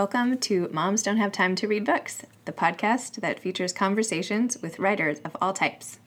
Welcome 0.00 0.38
to 0.38 0.66
Moms 0.72 1.02
Don't 1.02 1.18
Have 1.18 1.30
Time 1.30 1.54
to 1.56 1.68
Read 1.68 1.84
Books, 1.84 2.22
the 2.46 2.52
podcast 2.52 3.20
that 3.20 3.38
features 3.38 3.74
conversations 3.74 4.56
with 4.62 4.78
writers 4.78 5.18
of 5.26 5.36
all 5.42 5.52
types. 5.52 5.98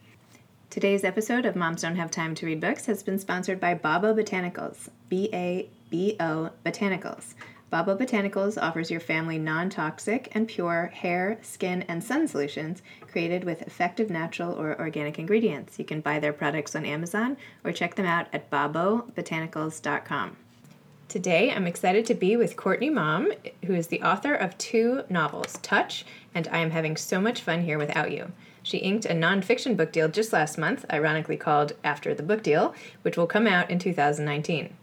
Today's 0.71 1.03
episode 1.03 1.45
of 1.45 1.55
Moms 1.55 1.83
Don't 1.83 1.97
Have 1.97 2.09
Time 2.09 2.33
to 2.33 2.47
Read 2.47 2.59
Books 2.59 2.87
has 2.87 3.03
been 3.03 3.19
sponsored 3.19 3.59
by 3.59 3.75
Babo 3.75 4.15
Botanicals, 4.15 4.89
B 5.09 5.29
A 5.31 5.69
B 5.91 6.15
O 6.19 6.49
Botanicals. 6.65 7.35
Babo 7.69 7.95
Botanicals 7.95 8.59
offers 8.59 8.89
your 8.89 8.99
family 8.99 9.37
non 9.37 9.69
toxic 9.69 10.27
and 10.31 10.47
pure 10.47 10.87
hair, 10.87 11.37
skin, 11.43 11.83
and 11.83 12.03
sun 12.03 12.27
solutions 12.27 12.81
created 13.11 13.43
with 13.43 13.61
effective 13.61 14.09
natural 14.09 14.59
or 14.59 14.75
organic 14.79 15.19
ingredients. 15.19 15.77
You 15.77 15.85
can 15.85 16.01
buy 16.01 16.17
their 16.17 16.33
products 16.33 16.75
on 16.75 16.83
Amazon 16.83 17.37
or 17.63 17.71
check 17.71 17.93
them 17.93 18.07
out 18.07 18.25
at 18.33 18.49
babobotanicals.com. 18.49 20.37
Today, 21.13 21.51
I'm 21.51 21.67
excited 21.67 22.07
to 22.07 22.15
be 22.15 22.35
with 22.35 22.57
Courtney 22.57 22.89
Maum, 22.89 23.31
who 23.65 23.75
is 23.75 23.85
the 23.85 24.01
author 24.01 24.33
of 24.33 24.57
two 24.57 25.03
novels, 25.11 25.59
Touch 25.61 26.05
and 26.33 26.47
I 26.47 26.57
Am 26.57 26.71
Having 26.71 26.97
So 26.97 27.21
Much 27.21 27.39
Fun 27.39 27.65
Here 27.65 27.77
Without 27.77 28.11
You. 28.11 28.31
She 28.63 28.79
inked 28.79 29.05
a 29.05 29.09
nonfiction 29.09 29.77
book 29.77 29.91
deal 29.91 30.07
just 30.07 30.33
last 30.33 30.57
month, 30.57 30.85
ironically 30.91 31.37
called 31.37 31.73
After 31.83 32.15
the 32.15 32.23
Book 32.23 32.41
Deal, 32.41 32.73
which 33.03 33.15
will 33.15 33.27
come 33.27 33.45
out 33.45 33.69
in 33.69 33.77
2019. 33.77 34.73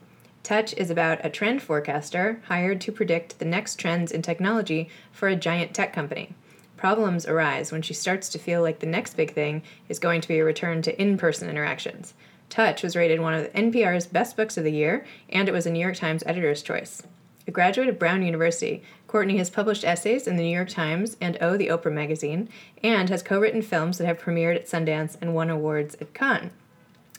Touch 0.45 0.73
is 0.75 0.89
about 0.89 1.19
a 1.27 1.31
trend 1.31 1.63
forecaster 1.63 2.41
hired 2.45 2.81
to 2.83 2.93
predict 2.93 3.41
the 3.41 3.45
next 3.45 3.75
trends 3.75 4.13
in 4.13 4.23
technology 4.23 4.89
for 5.11 5.27
a 5.27 5.35
giant 5.35 5.75
tech 5.75 5.93
company. 5.93 6.33
Problems 6.77 7.27
arise 7.27 7.73
when 7.73 7.83
she 7.83 7.93
starts 7.93 8.29
to 8.29 8.39
feel 8.39 8.63
like 8.63 8.79
the 8.79 8.87
next 8.87 9.17
big 9.17 9.35
thing 9.35 9.65
is 9.89 9.99
going 9.99 10.21
to 10.21 10.29
be 10.29 10.39
a 10.39 10.45
return 10.45 10.81
to 10.83 11.03
in 11.03 11.19
person 11.19 11.51
interactions. 11.51 12.15
Touch 12.51 12.83
was 12.83 12.97
rated 12.97 13.21
one 13.21 13.33
of 13.33 13.53
NPR's 13.53 14.07
best 14.07 14.37
books 14.37 14.59
of 14.59 14.65
the 14.65 14.73
year, 14.73 15.07
and 15.29 15.49
it 15.49 15.53
was 15.53 15.67
a 15.67 15.71
New 15.71 15.81
York 15.81 15.97
Times 15.97 16.25
editor's 16.27 16.63
choice. 16.63 17.03
A 17.47 17.53
graduate 17.53 17.89
of 17.89 17.99
Brown 17.99 18.23
University, 18.23 18.83
Courtney 19.07 19.39
has 19.39 19.49
published 19.49 19.85
essays 19.85 20.27
in 20.27 20.37
the 20.37 20.43
New 20.43 20.55
York 20.55 20.69
Times 20.69 21.17
and 21.21 21.39
O, 21.41 21.57
the 21.57 21.69
Oprah 21.69 21.93
magazine, 21.93 22.49
and 22.83 23.09
has 23.09 23.23
co 23.23 23.41
written 23.41 23.63
films 23.63 23.99
that 23.99 24.07
have 24.07 24.21
premiered 24.21 24.57
at 24.57 24.67
Sundance 24.67 25.17
and 25.21 25.35
won 25.35 25.49
awards 25.49 25.97
at 26.01 26.13
Cannes. 26.13 26.51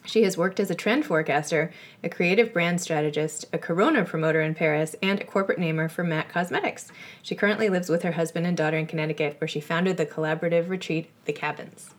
She 0.05 0.23
has 0.23 0.37
worked 0.37 0.59
as 0.59 0.69
a 0.69 0.75
trend 0.75 1.05
forecaster, 1.05 1.71
a 2.03 2.09
creative 2.09 2.51
brand 2.51 2.81
strategist, 2.81 3.45
a 3.53 3.57
Corona 3.57 4.03
promoter 4.03 4.41
in 4.41 4.55
Paris, 4.55 4.95
and 5.01 5.21
a 5.21 5.25
corporate 5.25 5.59
namer 5.59 5.87
for 5.87 6.03
MAC 6.03 6.31
Cosmetics. 6.31 6.91
She 7.21 7.35
currently 7.35 7.69
lives 7.69 7.87
with 7.87 8.03
her 8.03 8.13
husband 8.13 8.47
and 8.47 8.57
daughter 8.57 8.77
in 8.77 8.87
Connecticut, 8.87 9.39
where 9.39 9.47
she 9.47 9.59
founded 9.59 9.97
the 9.97 10.05
collaborative 10.05 10.69
retreat, 10.69 11.09
The 11.25 11.33
Cabins. 11.33 11.93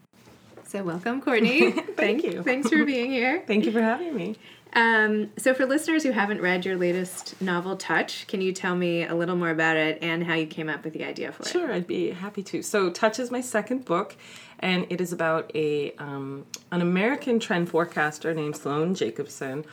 So, 0.73 0.83
welcome, 0.83 1.21
Courtney. 1.21 1.71
Thank 1.99 2.25
you. 2.25 2.43
Thanks 2.43 2.71
for 2.71 2.83
being 2.87 3.11
here. 3.11 3.43
Thank 3.47 3.67
you 3.67 3.73
for 3.73 3.83
having 3.83 4.17
me. 4.17 4.37
Um, 4.73 5.31
so, 5.37 5.53
for 5.53 5.67
listeners 5.67 6.03
who 6.03 6.13
haven't 6.13 6.41
read 6.41 6.65
your 6.65 6.79
latest 6.79 7.39
novel, 7.43 7.77
Touch, 7.77 8.27
can 8.27 8.41
you 8.41 8.55
tell 8.55 8.75
me 8.75 9.05
a 9.05 9.15
little 9.15 9.37
more 9.37 9.51
about 9.51 9.77
it 9.77 9.99
and 10.01 10.25
how 10.25 10.33
you 10.33 10.47
came 10.47 10.71
up 10.71 10.83
with 10.83 10.95
the 10.95 11.05
idea 11.05 11.31
for 11.31 11.43
it? 11.43 11.49
Sure, 11.49 11.71
I'd 11.71 11.87
be 11.87 12.13
happy 12.13 12.43
to. 12.45 12.63
So, 12.63 12.89
Touch 12.89 13.19
is 13.19 13.31
my 13.31 13.43
second 13.43 13.85
book, 13.85 14.17
and 14.61 14.87
it 14.89 15.03
is 15.03 15.13
about 15.13 15.55
a 15.55 15.93
um, 15.99 16.47
an 16.71 16.81
American 16.81 17.39
trend 17.39 17.69
forecaster 17.69 18.33
named 18.33 18.57
Sloane 18.57 18.95
Jacobson, 18.95 19.67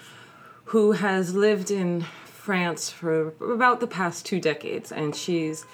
who 0.65 0.91
has 0.91 1.33
lived 1.33 1.71
in 1.71 2.01
France 2.25 2.89
for 2.89 3.29
about 3.39 3.79
the 3.79 3.87
past 3.87 4.25
two 4.25 4.41
decades, 4.41 4.91
and 4.91 5.15
she's 5.15 5.65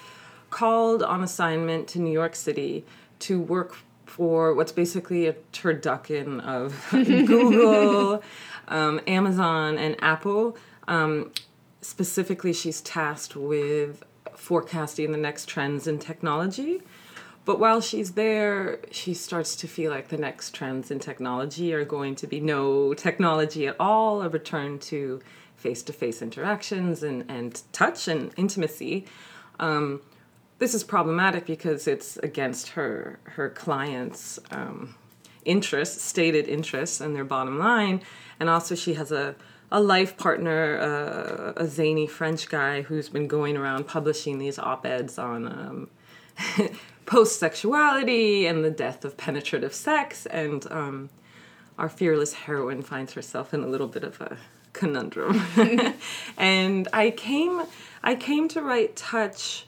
called 0.50 1.02
on 1.02 1.24
assignment 1.24 1.88
to 1.88 1.98
New 1.98 2.12
York 2.12 2.36
City 2.36 2.84
to 3.18 3.40
work 3.40 3.76
for 4.16 4.54
what's 4.54 4.72
basically 4.72 5.26
a 5.26 5.34
turducken 5.52 6.40
of 6.40 6.86
Google, 6.90 8.22
um, 8.66 8.98
Amazon, 9.06 9.76
and 9.76 9.94
Apple. 10.00 10.56
Um, 10.88 11.32
specifically, 11.82 12.54
she's 12.54 12.80
tasked 12.80 13.36
with 13.36 14.02
forecasting 14.34 15.12
the 15.12 15.18
next 15.18 15.50
trends 15.50 15.86
in 15.86 15.98
technology. 15.98 16.80
But 17.44 17.60
while 17.60 17.82
she's 17.82 18.12
there, 18.12 18.80
she 18.90 19.12
starts 19.12 19.54
to 19.56 19.68
feel 19.68 19.90
like 19.90 20.08
the 20.08 20.16
next 20.16 20.54
trends 20.54 20.90
in 20.90 20.98
technology 20.98 21.74
are 21.74 21.84
going 21.84 22.14
to 22.16 22.26
be 22.26 22.40
no 22.40 22.94
technology 22.94 23.66
at 23.66 23.76
all, 23.78 24.22
a 24.22 24.30
return 24.30 24.78
to 24.90 25.20
face 25.56 25.82
to 25.82 25.92
face 25.92 26.22
interactions 26.22 27.02
and, 27.02 27.30
and 27.30 27.62
touch 27.72 28.08
and 28.08 28.32
intimacy. 28.38 29.04
Um, 29.60 30.00
this 30.58 30.74
is 30.74 30.84
problematic 30.84 31.46
because 31.46 31.86
it's 31.86 32.16
against 32.18 32.70
her 32.70 33.18
her 33.24 33.50
clients' 33.50 34.38
um, 34.50 34.94
interests, 35.44 36.02
stated 36.02 36.48
interests, 36.48 37.00
and 37.00 37.14
their 37.14 37.24
bottom 37.24 37.58
line. 37.58 38.02
And 38.40 38.48
also, 38.48 38.74
she 38.74 38.94
has 38.94 39.12
a 39.12 39.34
a 39.70 39.80
life 39.80 40.16
partner, 40.16 40.78
uh, 40.78 41.52
a 41.56 41.66
zany 41.66 42.06
French 42.06 42.48
guy 42.48 42.82
who's 42.82 43.08
been 43.08 43.26
going 43.26 43.56
around 43.56 43.86
publishing 43.86 44.38
these 44.38 44.58
op 44.58 44.86
eds 44.86 45.18
on 45.18 45.46
um, 45.46 45.90
post 47.06 47.38
sexuality 47.40 48.46
and 48.46 48.64
the 48.64 48.70
death 48.70 49.04
of 49.04 49.16
penetrative 49.16 49.74
sex. 49.74 50.26
And 50.26 50.70
um, 50.70 51.10
our 51.78 51.88
fearless 51.88 52.32
heroine 52.32 52.82
finds 52.82 53.12
herself 53.14 53.52
in 53.52 53.62
a 53.62 53.66
little 53.66 53.88
bit 53.88 54.04
of 54.04 54.20
a 54.20 54.38
conundrum. 54.72 55.42
and 56.36 56.88
I 56.92 57.10
came, 57.10 57.62
I 58.04 58.14
came 58.14 58.48
to 58.48 58.62
write 58.62 58.94
Touch 58.94 59.66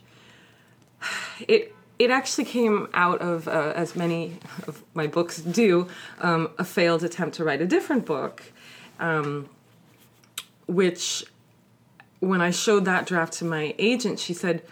it 1.47 1.75
it 1.99 2.11
actually 2.11 2.45
came 2.45 2.89
out 2.95 3.21
of, 3.21 3.49
uh, 3.49 3.73
as 3.75 3.97
many 3.97 4.39
of 4.67 4.85
my 4.95 5.07
books 5.07 5.41
do, 5.41 5.89
um, 6.21 6.51
a 6.59 6.65
failed 6.65 7.03
attempt 7.03 7.37
to 7.37 7.45
write 7.45 7.61
a 7.61 7.67
different 7.67 8.07
book, 8.07 8.53
um, 9.01 9.49
which, 10.67 11.25
when 12.21 12.41
I 12.41 12.51
showed 12.51 12.85
that 12.85 13.07
draft 13.07 13.33
to 13.35 13.45
my 13.45 13.75
agent, 13.79 14.21
she 14.21 14.33
said, 14.33 14.63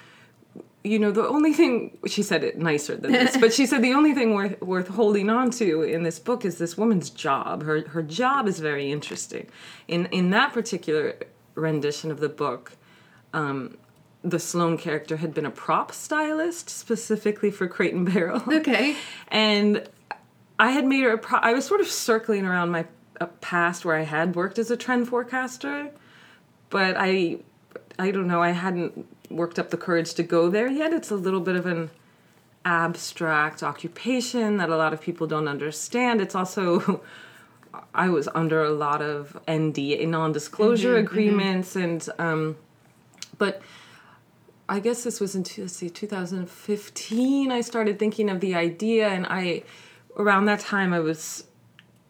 you 0.85 1.01
know, 1.01 1.11
the 1.11 1.27
only 1.27 1.53
thing, 1.53 1.99
she 2.07 2.23
said 2.23 2.45
it 2.45 2.59
nicer 2.59 2.97
than 2.97 3.11
this, 3.11 3.37
but 3.41 3.53
she 3.53 3.67
said 3.67 3.83
the 3.83 3.93
only 3.93 4.15
thing 4.15 4.35
worth, 4.35 4.61
worth 4.63 4.87
holding 4.87 5.29
on 5.29 5.51
to 5.53 5.83
in 5.83 6.05
this 6.05 6.21
book 6.21 6.45
is 6.45 6.59
this 6.59 6.79
woman's 6.79 7.11
job. 7.11 7.65
Her, 7.65 7.89
her 7.89 8.03
job 8.03 8.47
is 8.47 8.61
very 8.61 8.93
interesting. 8.93 9.49
In, 9.89 10.07
in 10.07 10.31
that 10.31 10.53
particular 10.53 11.17
rendition 11.57 12.13
of 12.13 12.21
the 12.21 12.29
book, 12.29 12.73
um, 13.33 13.79
the 14.27 14.41
Sloane 14.41 14.77
character 14.77 15.19
had 15.19 15.33
been 15.33 15.47
a 15.47 15.51
prop 15.51 15.93
stylist 15.93 16.69
specifically 16.69 17.51
for 17.51 17.69
Crate 17.69 17.95
and 17.95 18.13
Barrel. 18.13 18.43
Okay. 18.57 18.97
And 19.29 19.89
I 20.59 20.71
had 20.73 20.85
made 20.85 21.05
her 21.05 21.13
a 21.13 21.19
pro- 21.19 21.39
I 21.39 21.53
was 21.53 21.65
sort 21.65 21.81
of 21.81 21.87
circling 21.87 22.45
around 22.45 22.71
my 22.71 22.87
past 23.41 23.85
where 23.85 23.97
I 23.97 24.03
had 24.03 24.35
worked 24.35 24.59
as 24.59 24.71
a 24.71 24.77
trend 24.77 25.09
forecaster, 25.09 25.91
but 26.71 26.97
I 26.99 27.39
I 27.99 28.11
don't 28.11 28.27
know, 28.27 28.43
I 28.43 28.51
hadn't 28.51 29.07
worked 29.31 29.59
up 29.59 29.71
the 29.71 29.77
courage 29.77 30.15
to 30.15 30.23
go 30.23 30.51
there 30.51 30.69
yet. 30.69 30.93
It's 30.93 31.11
a 31.11 31.17
little 31.17 31.41
bit 31.41 31.57
of 31.57 31.67
an 31.67 31.91
abstract 32.65 33.63
occupation 33.63 34.57
that 34.57 34.71
a 34.71 34.77
lot 34.77 34.93
of 34.93 35.01
people 35.01 35.27
don't 35.29 35.47
understand. 35.47 36.21
It's 36.21 36.35
also 36.35 37.01
I 37.95 38.09
was 38.09 38.29
under 38.35 38.65
a 38.65 38.71
lot 38.71 39.03
of 39.03 39.39
NDA 39.47 40.09
non-disclosure 40.09 40.97
mm-hmm, 40.97 41.07
agreements 41.07 41.75
mm-hmm. 41.75 41.85
and 41.85 42.09
um 42.19 42.57
but 43.39 43.61
I 44.69 44.81
guess 44.81 45.05
this 45.05 45.21
was 45.21 45.37
in 45.37 45.45
see 45.45 45.91
2015 45.91 47.53
I 47.53 47.61
started 47.61 47.99
thinking 47.99 48.29
of 48.29 48.41
the 48.41 48.55
idea 48.55 49.09
and 49.09 49.27
I 49.27 49.63
around 50.17 50.47
that 50.47 50.61
time 50.61 50.93
I 50.93 50.99
was 50.99 51.45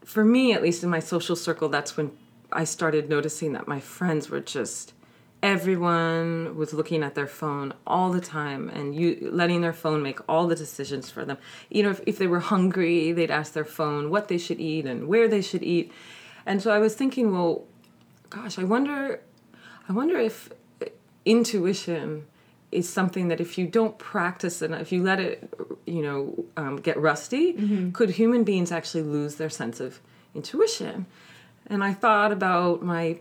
for 0.04 0.24
me 0.24 0.52
at 0.52 0.62
least 0.62 0.82
in 0.82 0.88
my 0.88 1.00
social 1.00 1.36
circle 1.36 1.68
that's 1.68 1.96
when 1.96 2.12
I 2.50 2.64
started 2.64 3.10
noticing 3.10 3.52
that 3.52 3.68
my 3.68 3.80
friends 3.80 4.30
were 4.30 4.40
just 4.40 4.94
everyone 5.42 6.56
was 6.56 6.72
looking 6.72 7.02
at 7.02 7.14
their 7.14 7.26
phone 7.26 7.74
all 7.86 8.10
the 8.10 8.22
time 8.22 8.70
and 8.70 8.94
you 8.94 9.28
letting 9.30 9.60
their 9.60 9.74
phone 9.74 10.02
make 10.02 10.18
all 10.26 10.46
the 10.46 10.56
decisions 10.56 11.10
for 11.10 11.26
them. 11.26 11.36
You 11.68 11.82
know 11.82 11.90
if, 11.90 12.00
if 12.06 12.16
they 12.16 12.26
were 12.26 12.40
hungry 12.40 13.12
they'd 13.12 13.30
ask 13.30 13.52
their 13.52 13.66
phone 13.66 14.08
what 14.08 14.28
they 14.28 14.38
should 14.38 14.60
eat 14.60 14.86
and 14.86 15.08
where 15.08 15.28
they 15.28 15.42
should 15.42 15.62
eat. 15.62 15.92
And 16.46 16.62
so 16.62 16.70
i 16.70 16.78
was 16.78 16.94
thinking 16.94 17.32
well 17.32 17.64
gosh 18.30 18.58
i 18.58 18.64
wonder 18.64 19.20
i 19.90 19.92
wonder 19.92 20.16
if 20.16 20.48
intuition 21.26 22.24
is 22.72 22.88
something 22.88 23.28
that 23.28 23.40
if 23.40 23.58
you 23.58 23.66
don't 23.66 23.98
practice 23.98 24.60
and 24.60 24.74
if 24.74 24.92
you 24.92 25.02
let 25.02 25.20
it, 25.20 25.52
you 25.86 26.02
know, 26.02 26.44
um, 26.56 26.76
get 26.76 26.98
rusty, 26.98 27.54
mm-hmm. 27.54 27.90
could 27.92 28.10
human 28.10 28.44
beings 28.44 28.72
actually 28.72 29.02
lose 29.02 29.36
their 29.36 29.50
sense 29.50 29.80
of 29.80 30.00
intuition? 30.34 31.06
And 31.68 31.82
I 31.82 31.92
thought 31.92 32.32
about 32.32 32.82
my 32.82 33.18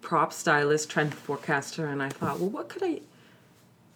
prop 0.00 0.32
stylist, 0.32 0.90
trend 0.90 1.14
forecaster, 1.14 1.86
and 1.86 2.02
I 2.02 2.08
thought, 2.08 2.40
well, 2.40 2.50
what 2.50 2.68
could 2.68 2.82
I, 2.82 3.00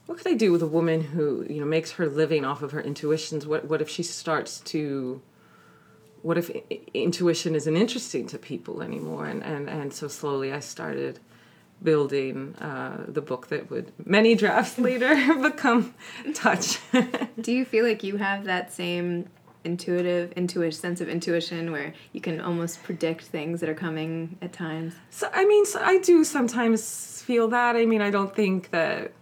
what 0.07 0.19
could 0.19 0.29
I 0.29 0.35
do 0.35 0.53
with 0.53 0.63
a 0.63 0.67
woman 0.67 1.03
who 1.03 1.45
you 1.49 1.61
know 1.61 1.67
makes 1.67 1.93
her 1.93 2.07
living 2.07 2.45
off 2.45 2.63
of 2.63 2.73
her 2.73 2.81
intuitions? 2.81 3.47
What 3.47 3.67
what 3.67 3.83
if 3.83 3.89
she 3.89 4.03
starts 4.03 4.61
to 4.61 5.21
what 6.23 6.39
if 6.39 6.51
intuition 6.95 7.55
isn't 7.55 7.77
interesting 7.77 8.27
to 8.29 8.39
people 8.39 8.83
anymore? 8.83 9.27
And 9.27 9.43
and 9.43 9.69
and 9.69 9.93
so 9.93 10.09
slowly 10.09 10.53
I 10.53 10.61
started 10.61 11.19
building 11.83 12.55
uh, 12.57 13.05
the 13.07 13.21
book 13.21 13.49
that 13.49 13.71
would 13.71 13.93
many 14.05 14.35
drafts 14.35 14.79
later 14.79 15.15
become 15.43 15.95
touch 16.35 16.79
do 17.41 17.53
you 17.53 17.65
feel 17.65 17.85
like 17.85 18.03
you 18.03 18.17
have 18.17 18.45
that 18.45 18.73
same 18.73 19.29
intuitive 19.65 20.33
intuition 20.33 20.81
sense 20.81 21.01
of 21.01 21.09
intuition 21.09 21.73
where 21.73 21.93
you 22.13 22.21
can 22.21 22.41
almost 22.41 22.83
predict 22.83 23.25
things 23.25 23.61
that 23.61 23.69
are 23.69 23.75
coming 23.75 24.39
at 24.41 24.53
times 24.53 24.95
so 25.11 25.29
i 25.33 25.45
mean 25.45 25.67
so 25.67 25.81
i 25.83 25.99
do 25.99 26.25
sometimes 26.25 27.23
feel 27.23 27.49
that 27.49 27.77
i 27.77 27.85
mean 27.85 28.01
i 28.01 28.11
don't 28.11 28.35
think 28.35 28.71
that 28.71 29.13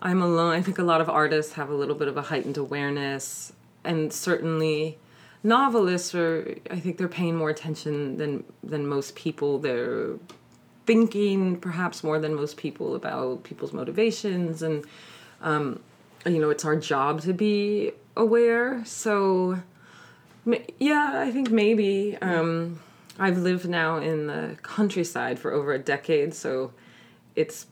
I'm 0.00 0.22
alone. 0.22 0.52
I 0.52 0.62
think 0.62 0.78
a 0.78 0.84
lot 0.84 1.00
of 1.00 1.08
artists 1.08 1.54
have 1.54 1.70
a 1.70 1.74
little 1.74 1.94
bit 1.94 2.08
of 2.08 2.16
a 2.16 2.22
heightened 2.22 2.56
awareness, 2.56 3.52
and 3.84 4.12
certainly 4.12 4.98
novelists 5.42 6.14
are. 6.14 6.56
I 6.70 6.78
think 6.78 6.98
they're 6.98 7.08
paying 7.08 7.36
more 7.36 7.50
attention 7.50 8.16
than 8.16 8.44
than 8.62 8.86
most 8.86 9.16
people. 9.16 9.58
They're 9.58 10.14
thinking 10.88 11.54
perhaps 11.60 12.02
more 12.02 12.18
than 12.18 12.34
most 12.34 12.56
people 12.56 12.94
about 12.94 13.44
people's 13.44 13.74
motivations, 13.74 14.62
and 14.62 14.86
um, 15.42 15.80
you 16.24 16.38
know, 16.38 16.48
it's 16.48 16.64
our 16.64 16.76
job 16.76 17.20
to 17.20 17.34
be 17.34 17.92
aware. 18.16 18.82
So, 18.86 19.58
yeah, 20.78 21.12
I 21.14 21.30
think 21.30 21.50
maybe. 21.50 22.16
Um, 22.22 22.80
I've 23.18 23.36
lived 23.36 23.68
now 23.68 23.98
in 23.98 24.28
the 24.28 24.56
countryside 24.62 25.38
for 25.38 25.52
over 25.52 25.74
a 25.74 25.78
decade, 25.78 26.32
so 26.32 26.72
it's 27.36 27.66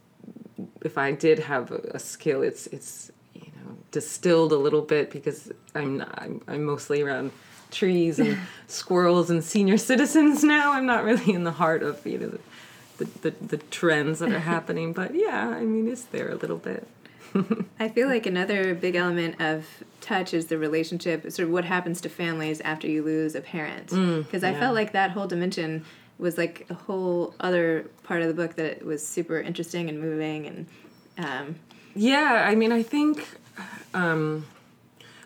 if 0.82 0.98
I 0.98 1.12
did 1.12 1.38
have 1.38 1.70
a, 1.70 1.92
a 1.94 1.98
skill, 1.98 2.42
it's 2.42 2.66
it's 2.66 3.10
you 3.32 3.50
know 3.64 3.78
distilled 3.92 4.52
a 4.52 4.58
little 4.58 4.82
bit 4.82 5.10
because 5.10 5.50
I'm 5.74 5.96
not, 5.96 6.20
I'm, 6.20 6.42
I'm 6.48 6.64
mostly 6.64 7.00
around 7.00 7.32
trees 7.70 8.18
and 8.18 8.36
squirrels 8.66 9.30
and 9.30 9.42
senior 9.42 9.78
citizens 9.78 10.44
now. 10.44 10.72
I'm 10.72 10.84
not 10.84 11.02
really 11.02 11.32
in 11.32 11.44
the 11.44 11.52
heart 11.52 11.82
of 11.82 12.06
you 12.06 12.18
know 12.18 12.28
the 12.28 12.40
the, 12.98 13.04
the, 13.22 13.30
the 13.30 13.56
trends 13.58 14.18
that 14.20 14.32
are 14.32 14.38
happening, 14.54 14.92
but 14.92 15.14
yeah, 15.14 15.48
I 15.48 15.64
mean 15.64 15.88
it's 15.88 16.04
there 16.04 16.30
a 16.30 16.36
little 16.36 16.58
bit. 16.58 16.86
I 17.80 17.88
feel 17.88 18.08
like 18.08 18.26
another 18.26 18.74
big 18.74 18.94
element 18.94 19.40
of 19.40 19.66
touch 20.00 20.32
is 20.32 20.46
the 20.46 20.58
relationship, 20.58 21.22
sort 21.30 21.46
of 21.46 21.50
what 21.50 21.64
happens 21.64 22.00
to 22.02 22.08
families 22.08 22.60
after 22.60 22.86
you 22.86 23.02
lose 23.02 23.34
a 23.34 23.40
parent. 23.40 23.88
Because 23.88 24.42
mm, 24.42 24.48
I 24.48 24.58
felt 24.58 24.74
like 24.74 24.92
that 24.92 25.10
whole 25.10 25.26
dimension 25.26 25.84
was 26.18 26.38
like 26.38 26.66
a 26.70 26.74
whole 26.74 27.34
other 27.40 27.90
part 28.04 28.22
of 28.22 28.28
the 28.28 28.34
book 28.34 28.54
that 28.56 28.84
was 28.84 29.06
super 29.06 29.40
interesting 29.40 29.88
and 29.88 30.00
moving 30.00 30.46
and. 30.46 30.66
Um, 31.18 31.56
yeah, 31.94 32.44
I 32.46 32.54
mean, 32.54 32.72
I 32.72 32.82
think 32.82 33.26
um, 33.94 34.46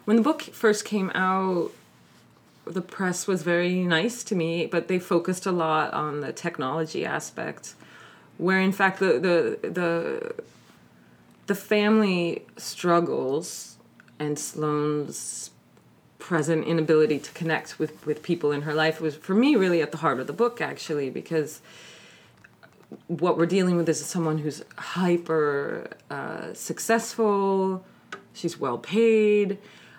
when 0.04 0.16
the 0.16 0.22
book 0.22 0.42
first 0.42 0.84
came 0.84 1.10
out, 1.14 1.72
the 2.74 2.82
press 2.82 3.26
was 3.26 3.42
very 3.42 3.82
nice 3.82 4.22
to 4.24 4.34
me, 4.34 4.66
but 4.66 4.88
they 4.88 4.98
focused 4.98 5.46
a 5.46 5.52
lot 5.52 5.92
on 5.92 6.20
the 6.20 6.32
technology 6.32 7.04
aspect, 7.04 7.74
where 8.38 8.60
in 8.60 8.72
fact 8.72 9.00
the 9.00 9.18
the 9.18 9.68
the 9.68 10.34
the 11.46 11.54
family 11.54 12.44
struggles 12.56 13.76
and 14.18 14.38
Sloane's 14.38 15.50
present 16.18 16.64
inability 16.64 17.18
to 17.18 17.32
connect 17.32 17.78
with, 17.78 18.06
with 18.06 18.22
people 18.22 18.52
in 18.52 18.62
her 18.62 18.74
life 18.74 19.00
was 19.00 19.16
for 19.16 19.34
me 19.34 19.56
really 19.56 19.82
at 19.82 19.90
the 19.90 19.96
heart 19.96 20.20
of 20.20 20.26
the 20.26 20.32
book 20.32 20.60
actually 20.60 21.08
because 21.10 21.60
what 23.06 23.36
we're 23.36 23.46
dealing 23.46 23.76
with 23.76 23.88
is 23.88 24.04
someone 24.04 24.38
who's 24.38 24.62
hyper 24.76 25.90
uh, 26.10 26.52
successful. 26.52 27.84
She's 28.32 28.58
well 28.58 28.78
paid. 28.78 29.58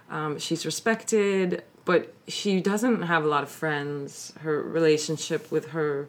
Um, 0.09 0.39
she's 0.39 0.65
respected 0.65 1.63
but 1.85 2.13
she 2.27 2.61
doesn't 2.61 3.03
have 3.03 3.23
a 3.23 3.27
lot 3.27 3.43
of 3.43 3.49
friends. 3.49 4.33
Her 4.41 4.61
relationship 4.61 5.51
with 5.51 5.69
her 5.69 6.07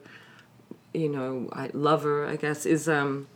you 0.94 1.08
know 1.08 1.48
I, 1.54 1.70
lover 1.72 2.26
i 2.26 2.36
guess 2.36 2.66
is 2.66 2.86
um, 2.86 3.26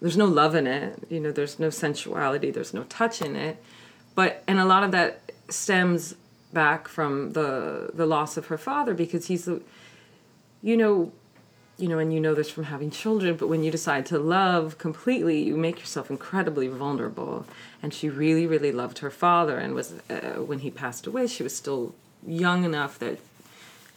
there's 0.00 0.16
no 0.16 0.24
love 0.24 0.56
in 0.56 0.66
it 0.66 0.98
you 1.08 1.20
know 1.20 1.30
there's 1.30 1.60
no 1.60 1.70
sensuality 1.70 2.50
there's 2.50 2.74
no 2.74 2.82
touch 2.84 3.22
in 3.22 3.36
it. 3.36 3.62
But 4.14 4.42
and 4.46 4.58
a 4.58 4.64
lot 4.64 4.84
of 4.84 4.92
that 4.92 5.32
stems 5.48 6.14
back 6.52 6.88
from 6.88 7.32
the 7.32 7.90
the 7.92 8.06
loss 8.06 8.36
of 8.36 8.46
her 8.46 8.58
father 8.58 8.94
because 8.94 9.26
he's 9.26 9.44
the 9.44 9.60
you 10.62 10.76
know 10.76 11.12
you 11.76 11.88
know 11.88 11.98
and 11.98 12.12
you 12.12 12.20
know 12.20 12.34
this 12.34 12.50
from 12.50 12.64
having 12.64 12.90
children 12.90 13.36
but 13.36 13.48
when 13.48 13.62
you 13.64 13.70
decide 13.70 14.06
to 14.06 14.18
love 14.18 14.78
completely 14.78 15.42
you 15.42 15.56
make 15.56 15.80
yourself 15.80 16.10
incredibly 16.10 16.68
vulnerable. 16.68 17.46
And 17.82 17.92
she 17.92 18.08
really 18.08 18.46
really 18.46 18.72
loved 18.72 18.98
her 18.98 19.10
father 19.10 19.58
and 19.58 19.74
was 19.74 19.94
uh, 20.08 20.40
when 20.40 20.60
he 20.60 20.70
passed 20.70 21.06
away 21.06 21.26
she 21.26 21.42
was 21.42 21.54
still 21.54 21.94
young 22.26 22.64
enough 22.64 22.98
that 23.00 23.18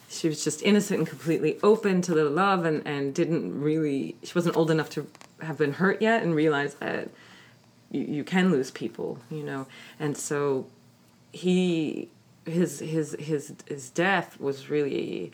she 0.10 0.28
was 0.28 0.44
just 0.44 0.62
innocent 0.62 1.00
and 1.00 1.08
completely 1.08 1.60
open 1.64 2.02
to 2.02 2.14
the 2.14 2.26
love 2.26 2.66
and, 2.66 2.86
and 2.86 3.14
didn't 3.14 3.62
really 3.62 4.16
she 4.24 4.34
wasn't 4.34 4.56
old 4.58 4.72
enough 4.72 4.90
to 4.90 5.08
have 5.42 5.58
been 5.58 5.74
hurt 5.74 6.02
yet 6.02 6.24
and 6.24 6.36
realize 6.36 6.76
that 6.76 7.10
you, 7.92 8.02
you 8.02 8.24
can 8.24 8.52
lose 8.52 8.72
people 8.72 9.20
you 9.30 9.44
know? 9.44 9.68
And 10.00 10.18
so 10.18 10.68
he 11.32 12.10
his 12.46 12.80
his 12.80 13.16
his 13.20 13.54
his 13.68 13.90
death 13.90 14.40
was 14.40 14.70
really 14.70 15.34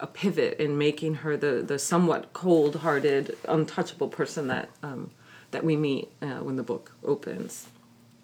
a 0.00 0.06
pivot 0.06 0.58
in 0.58 0.76
making 0.78 1.16
her 1.16 1.36
the 1.36 1.62
the 1.66 1.78
somewhat 1.78 2.32
cold-hearted 2.32 3.36
untouchable 3.48 4.08
person 4.08 4.48
that 4.48 4.68
um, 4.82 5.10
that 5.50 5.64
we 5.64 5.76
meet 5.76 6.10
uh, 6.22 6.38
when 6.38 6.56
the 6.56 6.62
book 6.62 6.92
opens 7.04 7.68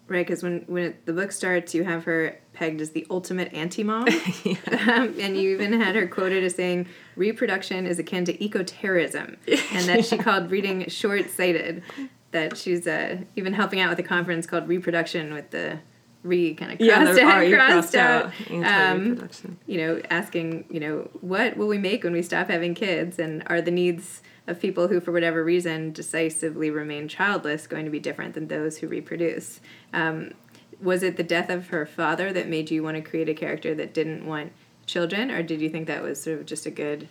Right, 0.07 0.25
because 0.25 0.41
when 0.41 0.63
when 0.67 0.83
it, 0.83 1.05
the 1.05 1.11
book 1.11 1.33
starts, 1.33 1.75
you 1.75 1.83
have 1.83 2.05
her 2.05 2.39
pegged 2.53 2.79
as 2.79 2.91
the 2.91 3.05
ultimate 3.09 3.53
anti-mom, 3.53 4.07
yeah. 4.45 4.55
um, 4.87 5.13
and 5.19 5.35
you 5.35 5.51
even 5.51 5.81
had 5.81 5.95
her 5.95 6.07
quoted 6.07 6.45
as 6.45 6.55
saying 6.55 6.87
reproduction 7.17 7.85
is 7.85 7.99
akin 7.99 8.23
to 8.25 8.43
eco-terrorism, 8.43 9.35
and 9.47 9.85
that 9.89 10.05
she 10.05 10.17
called 10.17 10.49
reading 10.49 10.87
short-sighted. 10.87 11.83
That 12.31 12.55
she's 12.55 12.87
uh, 12.87 13.17
even 13.35 13.51
helping 13.51 13.81
out 13.81 13.89
with 13.89 13.99
a 13.99 14.03
conference 14.03 14.47
called 14.47 14.69
Reproduction 14.69 15.33
with 15.33 15.51
the 15.51 15.79
re 16.27 16.53
kind 16.53 16.71
of 16.71 16.77
crossed 16.77 17.19
yeah, 17.19 17.29
out, 17.29 17.51
crossed 17.51 17.95
out. 17.95 18.31
Um, 18.51 19.29
you 19.65 19.77
know, 19.77 20.01
asking, 20.09 20.65
you 20.69 20.79
know, 20.79 21.09
what 21.21 21.57
will 21.57 21.67
we 21.67 21.77
make 21.77 22.03
when 22.03 22.13
we 22.13 22.21
stop 22.21 22.49
having 22.49 22.73
kids, 22.75 23.19
and 23.19 23.43
are 23.47 23.61
the 23.61 23.71
needs 23.71 24.21
of 24.47 24.59
people 24.59 24.87
who, 24.87 24.99
for 24.99 25.11
whatever 25.11 25.43
reason, 25.43 25.91
decisively 25.91 26.69
remain 26.69 27.07
childless 27.07 27.67
going 27.67 27.85
to 27.85 27.91
be 27.91 27.99
different 27.99 28.33
than 28.33 28.47
those 28.47 28.77
who 28.77 28.87
reproduce. 28.87 29.59
Um, 29.93 30.33
was 30.81 31.03
it 31.03 31.17
the 31.17 31.23
death 31.23 31.49
of 31.49 31.67
her 31.69 31.85
father 31.85 32.31
that 32.33 32.47
made 32.47 32.71
you 32.71 32.83
want 32.83 32.95
to 32.95 33.01
create 33.01 33.27
a 33.27 33.33
character 33.33 33.73
that 33.75 33.93
didn't 33.93 34.25
want 34.25 34.51
children, 34.85 35.31
or 35.31 35.43
did 35.43 35.61
you 35.61 35.69
think 35.69 35.87
that 35.87 36.01
was 36.01 36.21
sort 36.21 36.39
of 36.39 36.45
just 36.45 36.65
a 36.65 36.71
good 36.71 37.07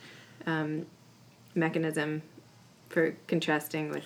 um, 0.47 0.87
mechanism 1.55 2.23
for 2.89 3.17
contrasting 3.27 3.91
with? 3.91 4.05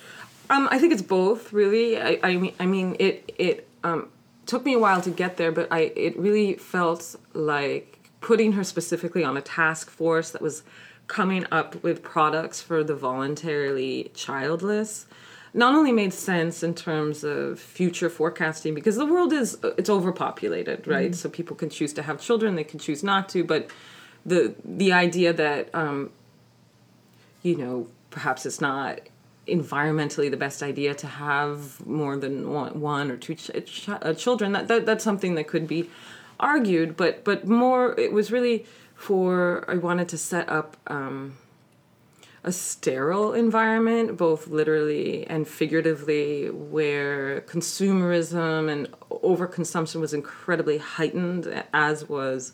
Um, 0.49 0.67
I 0.69 0.79
think 0.79 0.91
it's 0.91 1.01
both, 1.01 1.53
really. 1.53 2.01
I, 2.01 2.19
I 2.23 2.35
mean, 2.35 2.53
I 2.59 2.65
mean, 2.65 2.97
it 2.99 3.31
it 3.37 3.67
um, 3.83 4.09
took 4.51 4.65
me 4.65 4.73
a 4.73 4.79
while 4.79 5.01
to 5.01 5.09
get 5.09 5.37
there, 5.37 5.51
but 5.51 5.69
I 5.71 5.93
it 5.95 6.19
really 6.19 6.55
felt 6.55 7.15
like 7.33 8.09
putting 8.19 8.51
her 8.51 8.65
specifically 8.65 9.23
on 9.23 9.37
a 9.37 9.41
task 9.41 9.89
force 9.89 10.31
that 10.31 10.41
was 10.41 10.63
coming 11.07 11.45
up 11.53 11.81
with 11.83 12.03
products 12.03 12.61
for 12.61 12.83
the 12.83 12.93
voluntarily 12.93 14.11
childless 14.13 15.05
not 15.53 15.75
only 15.75 15.91
made 15.91 16.13
sense 16.13 16.63
in 16.63 16.73
terms 16.73 17.25
of 17.25 17.59
future 17.59 18.09
forecasting 18.09 18.73
because 18.73 18.95
the 18.95 19.05
world 19.05 19.33
is 19.33 19.57
it's 19.77 19.89
overpopulated 19.89 20.87
right 20.87 21.11
mm-hmm. 21.11 21.13
so 21.13 21.29
people 21.29 21.55
can 21.57 21.69
choose 21.69 21.91
to 21.91 22.01
have 22.01 22.21
children 22.21 22.55
they 22.55 22.63
can 22.63 22.79
choose 22.79 23.03
not 23.03 23.27
to 23.27 23.43
but 23.43 23.69
the 24.25 24.55
the 24.63 24.93
idea 24.93 25.33
that 25.33 25.73
um, 25.73 26.09
you 27.41 27.57
know 27.57 27.87
perhaps 28.09 28.45
it's 28.45 28.61
not 28.61 28.99
environmentally 29.51 30.31
the 30.31 30.37
best 30.37 30.63
idea 30.63 30.93
to 30.95 31.07
have 31.07 31.85
more 31.85 32.17
than 32.17 32.49
one, 32.49 33.11
or 33.11 33.17
two 33.17 33.35
ch- 33.35 33.51
ch- 33.65 33.89
uh, 33.89 34.13
children. 34.13 34.51
That, 34.53 34.67
that 34.67 34.85
that's 34.85 35.03
something 35.03 35.35
that 35.35 35.47
could 35.47 35.67
be 35.67 35.89
argued 36.39 36.97
but 36.97 37.23
but 37.23 37.47
more 37.47 37.93
it 37.99 38.11
was 38.11 38.31
really 38.31 38.65
for 38.95 39.65
I 39.67 39.75
wanted 39.75 40.09
to 40.09 40.17
set 40.17 40.47
up 40.49 40.77
um, 40.87 41.37
a 42.43 42.51
sterile 42.51 43.33
environment, 43.33 44.17
both 44.17 44.47
literally 44.47 45.25
and 45.27 45.47
figuratively, 45.47 46.49
where 46.49 47.41
consumerism 47.41 48.71
and 48.71 48.91
overconsumption 49.09 49.99
was 49.99 50.13
incredibly 50.13 50.77
heightened, 50.77 51.63
as 51.73 52.09
was 52.09 52.53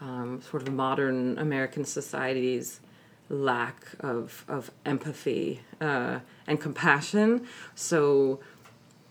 um, 0.00 0.40
sort 0.42 0.62
of 0.62 0.72
modern 0.72 1.38
American 1.38 1.84
society's 1.84 2.80
lack 3.28 3.86
of, 4.00 4.44
of 4.48 4.70
empathy 4.84 5.60
uh, 5.80 6.20
and 6.46 6.60
compassion. 6.60 7.46
So 7.74 8.40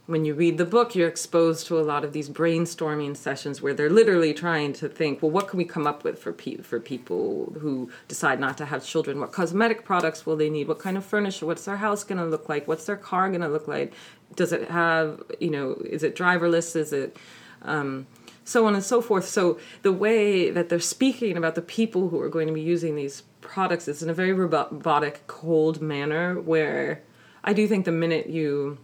when 0.05 0.25
you 0.25 0.33
read 0.33 0.57
the 0.57 0.65
book, 0.65 0.95
you're 0.95 1.07
exposed 1.07 1.65
to 1.67 1.79
a 1.79 1.81
lot 1.81 2.03
of 2.03 2.11
these 2.11 2.29
brainstorming 2.29 3.15
sessions 3.15 3.61
where 3.61 3.73
they're 3.73 3.89
literally 3.89 4.33
trying 4.33 4.73
to 4.73 4.89
think, 4.89 5.21
well, 5.21 5.31
what 5.31 5.47
can 5.47 5.57
we 5.57 5.63
come 5.63 5.87
up 5.87 6.03
with 6.03 6.19
for 6.19 6.33
pe- 6.33 6.57
for 6.57 6.79
people 6.79 7.55
who 7.61 7.89
decide 8.09 8.39
not 8.39 8.57
to 8.57 8.65
have 8.65 8.85
children? 8.85 9.19
What 9.19 9.31
cosmetic 9.31 9.85
products 9.85 10.25
will 10.25 10.35
they 10.35 10.49
need? 10.49 10.67
What 10.67 10.79
kind 10.79 10.97
of 10.97 11.05
furniture? 11.05 11.45
What's 11.45 11.63
their 11.63 11.77
house 11.77 12.03
going 12.03 12.17
to 12.17 12.25
look 12.25 12.49
like? 12.49 12.67
What's 12.67 12.85
their 12.85 12.97
car 12.97 13.29
going 13.29 13.41
to 13.41 13.47
look 13.47 13.67
like? 13.67 13.93
Does 14.35 14.51
it 14.51 14.69
have, 14.69 15.23
you 15.39 15.49
know, 15.49 15.75
is 15.85 16.03
it 16.03 16.15
driverless? 16.15 16.75
Is 16.75 16.91
it 16.91 17.15
um, 17.61 18.05
so 18.43 18.67
on 18.67 18.75
and 18.75 18.83
so 18.83 19.01
forth? 19.01 19.25
So 19.25 19.57
the 19.83 19.93
way 19.93 20.49
that 20.49 20.67
they're 20.67 20.79
speaking 20.79 21.37
about 21.37 21.55
the 21.55 21.61
people 21.61 22.09
who 22.09 22.19
are 22.19 22.29
going 22.29 22.47
to 22.47 22.53
be 22.53 22.61
using 22.61 22.95
these 22.95 23.23
products 23.43 23.87
is 23.87 24.01
in 24.01 24.09
a 24.09 24.13
very 24.13 24.33
robotic, 24.33 25.27
cold 25.27 25.81
manner 25.81 26.39
where 26.39 27.03
I 27.43 27.53
do 27.53 27.67
think 27.67 27.85
the 27.85 27.91
minute 27.91 28.27
you 28.27 28.77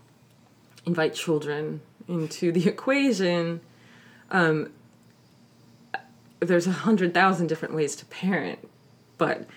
invite 0.86 1.14
children 1.14 1.82
into 2.08 2.52
the 2.52 2.68
equation, 2.74 3.62
um, 4.30 4.72
there's 6.40 6.68
a 6.68 6.72
hundred 6.72 7.14
thousand 7.14 7.48
different 7.48 7.74
ways 7.74 7.96
to 7.98 8.06
parent, 8.06 8.60
but 9.18 9.48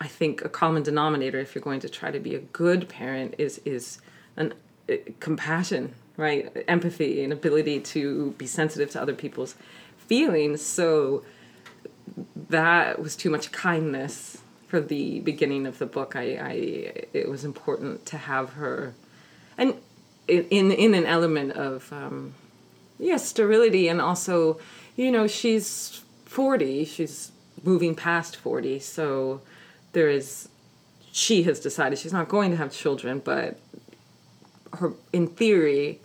I 0.00 0.06
think 0.06 0.44
a 0.44 0.48
common 0.48 0.82
denominator, 0.82 1.38
if 1.38 1.54
you're 1.54 1.62
going 1.62 1.80
to 1.80 1.88
try 1.88 2.10
to 2.10 2.20
be 2.20 2.34
a 2.34 2.40
good 2.40 2.88
parent, 2.88 3.34
is 3.38 3.60
is 3.64 4.00
an 4.36 4.54
uh, 4.90 4.94
compassion, 5.20 5.94
right? 6.16 6.64
Empathy 6.68 7.24
and 7.24 7.32
ability 7.32 7.80
to 7.80 8.32
be 8.32 8.46
sensitive 8.46 8.90
to 8.90 9.00
other 9.00 9.14
people's 9.14 9.54
feelings. 9.96 10.62
So 10.62 11.24
that 12.48 13.00
was 13.00 13.16
too 13.16 13.30
much 13.30 13.52
kindness 13.52 14.38
for 14.68 14.80
the 14.80 15.20
beginning 15.20 15.66
of 15.66 15.78
the 15.78 15.86
book. 15.86 16.16
I, 16.16 16.36
I 16.36 16.52
it 17.12 17.28
was 17.28 17.44
important 17.44 18.06
to 18.06 18.18
have 18.18 18.54
her, 18.54 18.94
and 19.56 19.74
in 20.28 20.72
in 20.72 20.94
an 20.94 21.06
element 21.06 21.52
of 21.52 21.92
um, 21.92 22.34
yeah 22.98 23.16
sterility 23.16 23.88
and 23.88 24.00
also 24.00 24.60
you 24.96 25.10
know 25.10 25.26
she's 25.26 26.02
forty. 26.24 26.84
She's 26.84 27.32
moving 27.62 27.94
past 27.94 28.36
forty, 28.36 28.78
so 28.78 29.40
there 29.92 30.08
is. 30.08 30.48
She 31.12 31.44
has 31.44 31.60
decided 31.60 31.98
she's 31.98 32.12
not 32.12 32.28
going 32.28 32.50
to 32.50 32.58
have 32.58 32.72
children, 32.72 33.20
but 33.24 33.58
her 34.74 34.92
in 35.12 35.28
theory 35.28 36.00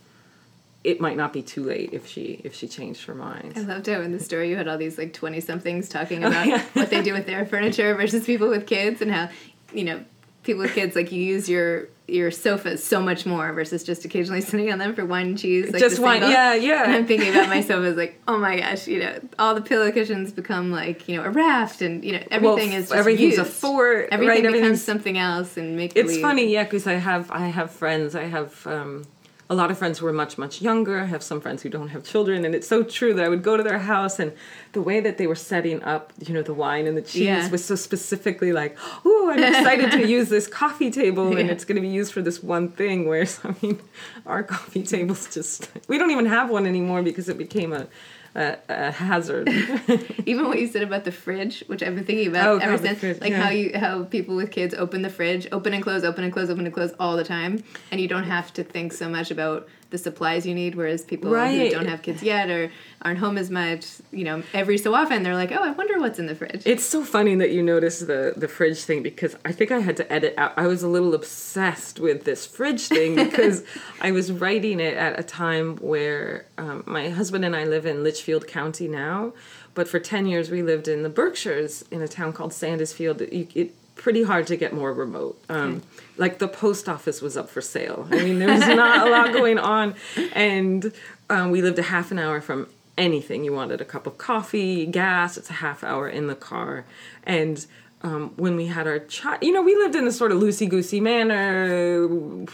it 0.83 1.00
might 1.00 1.15
not 1.15 1.31
be 1.31 1.41
too 1.41 1.63
late 1.63 1.93
if 1.93 2.07
she 2.07 2.41
if 2.43 2.55
she 2.55 2.67
changed 2.67 3.05
her 3.05 3.15
mind. 3.15 3.53
I 3.55 3.61
loved 3.61 3.88
how 3.88 4.01
in 4.01 4.11
the 4.11 4.19
story 4.19 4.50
you 4.50 4.57
had 4.57 4.67
all 4.67 4.77
these 4.77 4.97
like 4.97 5.13
twenty 5.13 5.39
somethings 5.39 5.89
talking 5.89 6.23
about 6.23 6.47
oh, 6.47 6.50
yeah. 6.50 6.63
what 6.73 6.89
they 6.89 7.01
do 7.01 7.13
with 7.13 7.25
their 7.25 7.45
furniture 7.45 7.93
versus 7.95 8.25
people 8.25 8.50
with 8.50 8.65
kids 8.65 9.01
and 9.01 9.11
how 9.11 9.29
you 9.73 9.83
know 9.83 10.03
people 10.43 10.61
with 10.63 10.73
kids 10.73 10.95
like 10.95 11.11
you 11.11 11.21
use 11.21 11.47
your 11.47 11.88
your 12.07 12.31
sofas 12.31 12.83
so 12.83 13.00
much 13.00 13.25
more 13.25 13.53
versus 13.53 13.83
just 13.83 14.05
occasionally 14.05 14.41
sitting 14.41 14.71
on 14.71 14.79
them 14.79 14.95
for 14.95 15.05
wine 15.05 15.27
and 15.27 15.39
cheese. 15.39 15.71
Like 15.71 15.79
just 15.79 16.00
wine, 16.00 16.21
yeah, 16.21 16.55
yeah. 16.55 16.83
And 16.83 16.93
I'm 16.93 17.05
thinking 17.05 17.29
about 17.29 17.47
my 17.47 17.61
sofas 17.67 17.95
like, 17.95 18.19
oh 18.27 18.39
my 18.39 18.59
gosh, 18.59 18.88
you 18.88 19.00
know, 19.00 19.19
all 19.38 19.53
the 19.53 19.61
pillow 19.61 19.91
cushions 19.91 20.31
become 20.31 20.71
like 20.71 21.07
you 21.07 21.17
know 21.17 21.23
a 21.23 21.29
raft, 21.29 21.83
and 21.83 22.03
you 22.03 22.13
know 22.13 22.23
everything 22.31 22.71
well, 22.71 22.79
is 22.79 22.89
just 22.89 22.93
everything's 22.93 23.38
used. 23.38 23.39
a 23.39 23.45
fort. 23.45 24.09
Everything 24.11 24.45
right? 24.45 24.53
becomes 24.53 24.83
something 24.83 25.17
else 25.17 25.57
and 25.57 25.77
make. 25.77 25.95
It's 25.95 26.17
funny, 26.17 26.51
yeah, 26.51 26.63
because 26.63 26.88
I 26.88 26.93
have 26.93 27.29
I 27.29 27.47
have 27.47 27.69
friends. 27.69 28.15
I 28.15 28.23
have. 28.23 28.65
um 28.65 29.05
a 29.51 29.53
lot 29.53 29.70
of 29.70 29.77
friends 29.77 30.00
who 30.00 30.08
are 30.08 30.13
much 30.13 30.38
much 30.38 30.62
younger 30.62 30.98
i 30.98 31.03
have 31.03 31.22
some 31.22 31.41
friends 31.41 31.62
who 31.62 31.70
don't 31.70 31.89
have 31.89 32.03
children 32.05 32.46
and 32.46 32.55
it's 32.55 32.67
so 32.67 32.84
true 32.84 33.13
that 33.13 33.25
i 33.25 33.27
would 33.27 33.43
go 33.43 33.58
to 33.58 33.63
their 33.63 33.79
house 33.79 34.17
and 34.17 34.31
the 34.72 34.81
way 34.81 35.01
that 35.01 35.17
they 35.17 35.27
were 35.27 35.36
setting 35.36 35.84
up 35.84 36.13
you 36.25 36.34
know 36.34 36.41
the 36.41 36.53
wine 36.53 36.88
and 36.88 36.96
the 36.98 37.01
cheese 37.01 37.24
yeah. 37.24 37.50
was 37.50 37.63
so 37.63 37.75
specifically 37.75 38.53
like 38.53 38.77
oh 39.05 39.29
i'm 39.29 39.43
excited 39.43 39.91
to 39.91 40.08
use 40.17 40.29
this 40.29 40.48
coffee 40.48 40.89
table 40.89 41.34
yeah. 41.34 41.39
and 41.39 41.50
it's 41.50 41.65
going 41.65 41.75
to 41.75 41.81
be 41.81 41.89
used 41.89 42.13
for 42.13 42.22
this 42.22 42.41
one 42.41 42.72
thing 42.72 43.05
whereas 43.05 43.41
i 43.43 43.53
mean 43.62 43.77
our 44.25 44.41
coffee 44.41 44.84
tables 44.84 45.31
just 45.34 45.70
we 45.89 45.98
don't 45.98 46.12
even 46.12 46.25
have 46.25 46.50
one 46.50 46.65
anymore 46.65 47.03
because 47.03 47.27
it 47.27 47.38
became 47.38 47.74
a 47.74 47.88
a, 48.35 48.57
a 48.69 48.91
hazard. 48.91 49.50
Even 50.25 50.47
what 50.47 50.59
you 50.59 50.67
said 50.67 50.83
about 50.83 51.03
the 51.03 51.11
fridge, 51.11 51.63
which 51.67 51.83
I've 51.83 51.95
been 51.95 52.05
thinking 52.05 52.27
about 52.27 52.47
oh, 52.47 52.57
ever 52.57 52.77
since, 52.77 53.00
fridge, 53.00 53.21
like 53.21 53.31
yeah. 53.31 53.41
how 53.41 53.50
you 53.50 53.77
how 53.77 54.03
people 54.03 54.35
with 54.35 54.51
kids 54.51 54.73
open 54.73 55.01
the 55.01 55.09
fridge, 55.09 55.47
open 55.51 55.73
and 55.73 55.83
close, 55.83 56.03
open 56.03 56.23
and 56.23 56.31
close, 56.31 56.50
open 56.50 56.65
and 56.65 56.73
close 56.73 56.93
all 57.00 57.17
the 57.17 57.23
time, 57.23 57.63
and 57.91 58.00
you 58.00 58.07
don't 58.07 58.23
have 58.23 58.53
to 58.53 58.63
think 58.63 58.93
so 58.93 59.09
much 59.09 59.31
about 59.31 59.67
the 59.91 59.98
supplies 59.98 60.45
you 60.45 60.55
need. 60.55 60.75
Whereas 60.75 61.03
people 61.03 61.31
right. 61.31 61.67
who 61.67 61.69
don't 61.69 61.88
have 61.88 62.01
kids 62.01 62.24
yet 62.24 62.50
or 62.50 62.71
aren't 63.01 63.19
home 63.19 63.38
as 63.38 63.50
much, 63.50 63.86
you 64.12 64.24
know, 64.24 64.41
every 64.53 64.77
so 64.77 64.95
often 64.95 65.21
they're 65.21 65.36
like, 65.36 65.51
oh, 65.51 65.62
I 65.62 65.71
wonder 65.71 66.00
what's 66.00 66.17
in 66.17 66.25
the 66.25 66.36
fridge. 66.36 66.63
It's 66.65 66.83
so 66.83 67.03
funny 67.03 67.36
that 67.36 67.51
you 67.51 67.62
notice 67.62 68.00
the 68.00 68.33
the 68.36 68.48
fridge 68.48 68.83
thing 68.83 69.03
because 69.03 69.36
I 69.45 69.51
think 69.51 69.71
I 69.71 69.79
had 69.79 69.98
to 69.98 70.12
edit 70.12 70.33
out. 70.38 70.53
I 70.57 70.67
was 70.67 70.81
a 70.81 70.88
little 70.88 71.13
obsessed 71.13 72.00
with 72.00 72.24
this 72.24 72.45
fridge 72.45 72.88
thing 72.88 73.15
because 73.24 73.63
I 74.01 74.12
was 74.12 74.31
writing 74.31 74.79
it 74.79 74.95
at 74.95 75.19
a 75.19 75.24
time 75.24 75.75
where 75.77 76.45
um, 76.57 76.83
my 76.88 77.10
husband 77.10 77.45
and 77.45 77.55
I 77.55 77.65
live 77.65 77.86
in 77.86 78.03
Litchfield 78.03 78.48
County 78.48 78.88
now, 78.88 79.33
but 79.75 79.88
for 79.88 80.00
ten 80.00 80.25
years 80.25 80.50
we 80.50 80.63
lived 80.63 80.88
in 80.88 81.03
the 81.03 81.10
Berkshires 81.10 81.83
in 81.91 82.01
a 82.01 82.07
town 82.07 82.33
called 82.33 82.51
Sandisfield. 82.51 83.21
It, 83.21 83.51
it 83.55 83.75
pretty 84.01 84.24
hard 84.24 84.48
to 84.48 84.58
get 84.58 84.74
more 84.74 84.91
remote. 84.91 85.39
Um, 85.48 85.75
okay. 85.75 85.86
Like 86.17 86.39
the 86.39 86.48
post 86.48 86.89
office 86.89 87.22
was 87.22 87.38
up 87.38 87.50
for 87.50 87.62
sale. 87.62 88.08
I 88.12 88.24
mean, 88.24 88.39
there 88.39 88.50
was 88.50 88.67
not 88.67 89.08
a 89.08 89.10
lot 89.10 89.31
going 89.31 89.60
on, 89.60 89.96
and 90.34 90.91
um, 91.29 91.51
we 91.51 91.62
lived 91.62 91.79
a 91.79 91.84
half 91.84 92.12
an 92.12 92.20
hour 92.20 92.41
from 92.41 92.67
anything. 92.98 93.43
You 93.43 93.53
wanted 93.53 93.79
a 93.79 93.86
cup 93.86 94.08
of 94.08 94.17
coffee, 94.17 94.86
gas. 94.86 95.38
It's 95.38 95.50
a 95.50 95.53
half 95.53 95.84
hour 95.84 96.10
in 96.10 96.27
the 96.27 96.36
car, 96.36 96.86
and. 97.24 97.65
Um, 98.03 98.34
when 98.36 98.55
we 98.55 98.65
had 98.65 98.88
our 98.88 98.98
child, 98.98 99.43
you 99.43 99.51
know, 99.51 99.62
we 99.62 99.75
lived 99.75 99.93
in 99.93 100.08
a 100.08 100.12
sort 100.12 100.31
of 100.31 100.41
loosey 100.41 100.67
goosey 100.67 101.00
manner. 101.00 102.08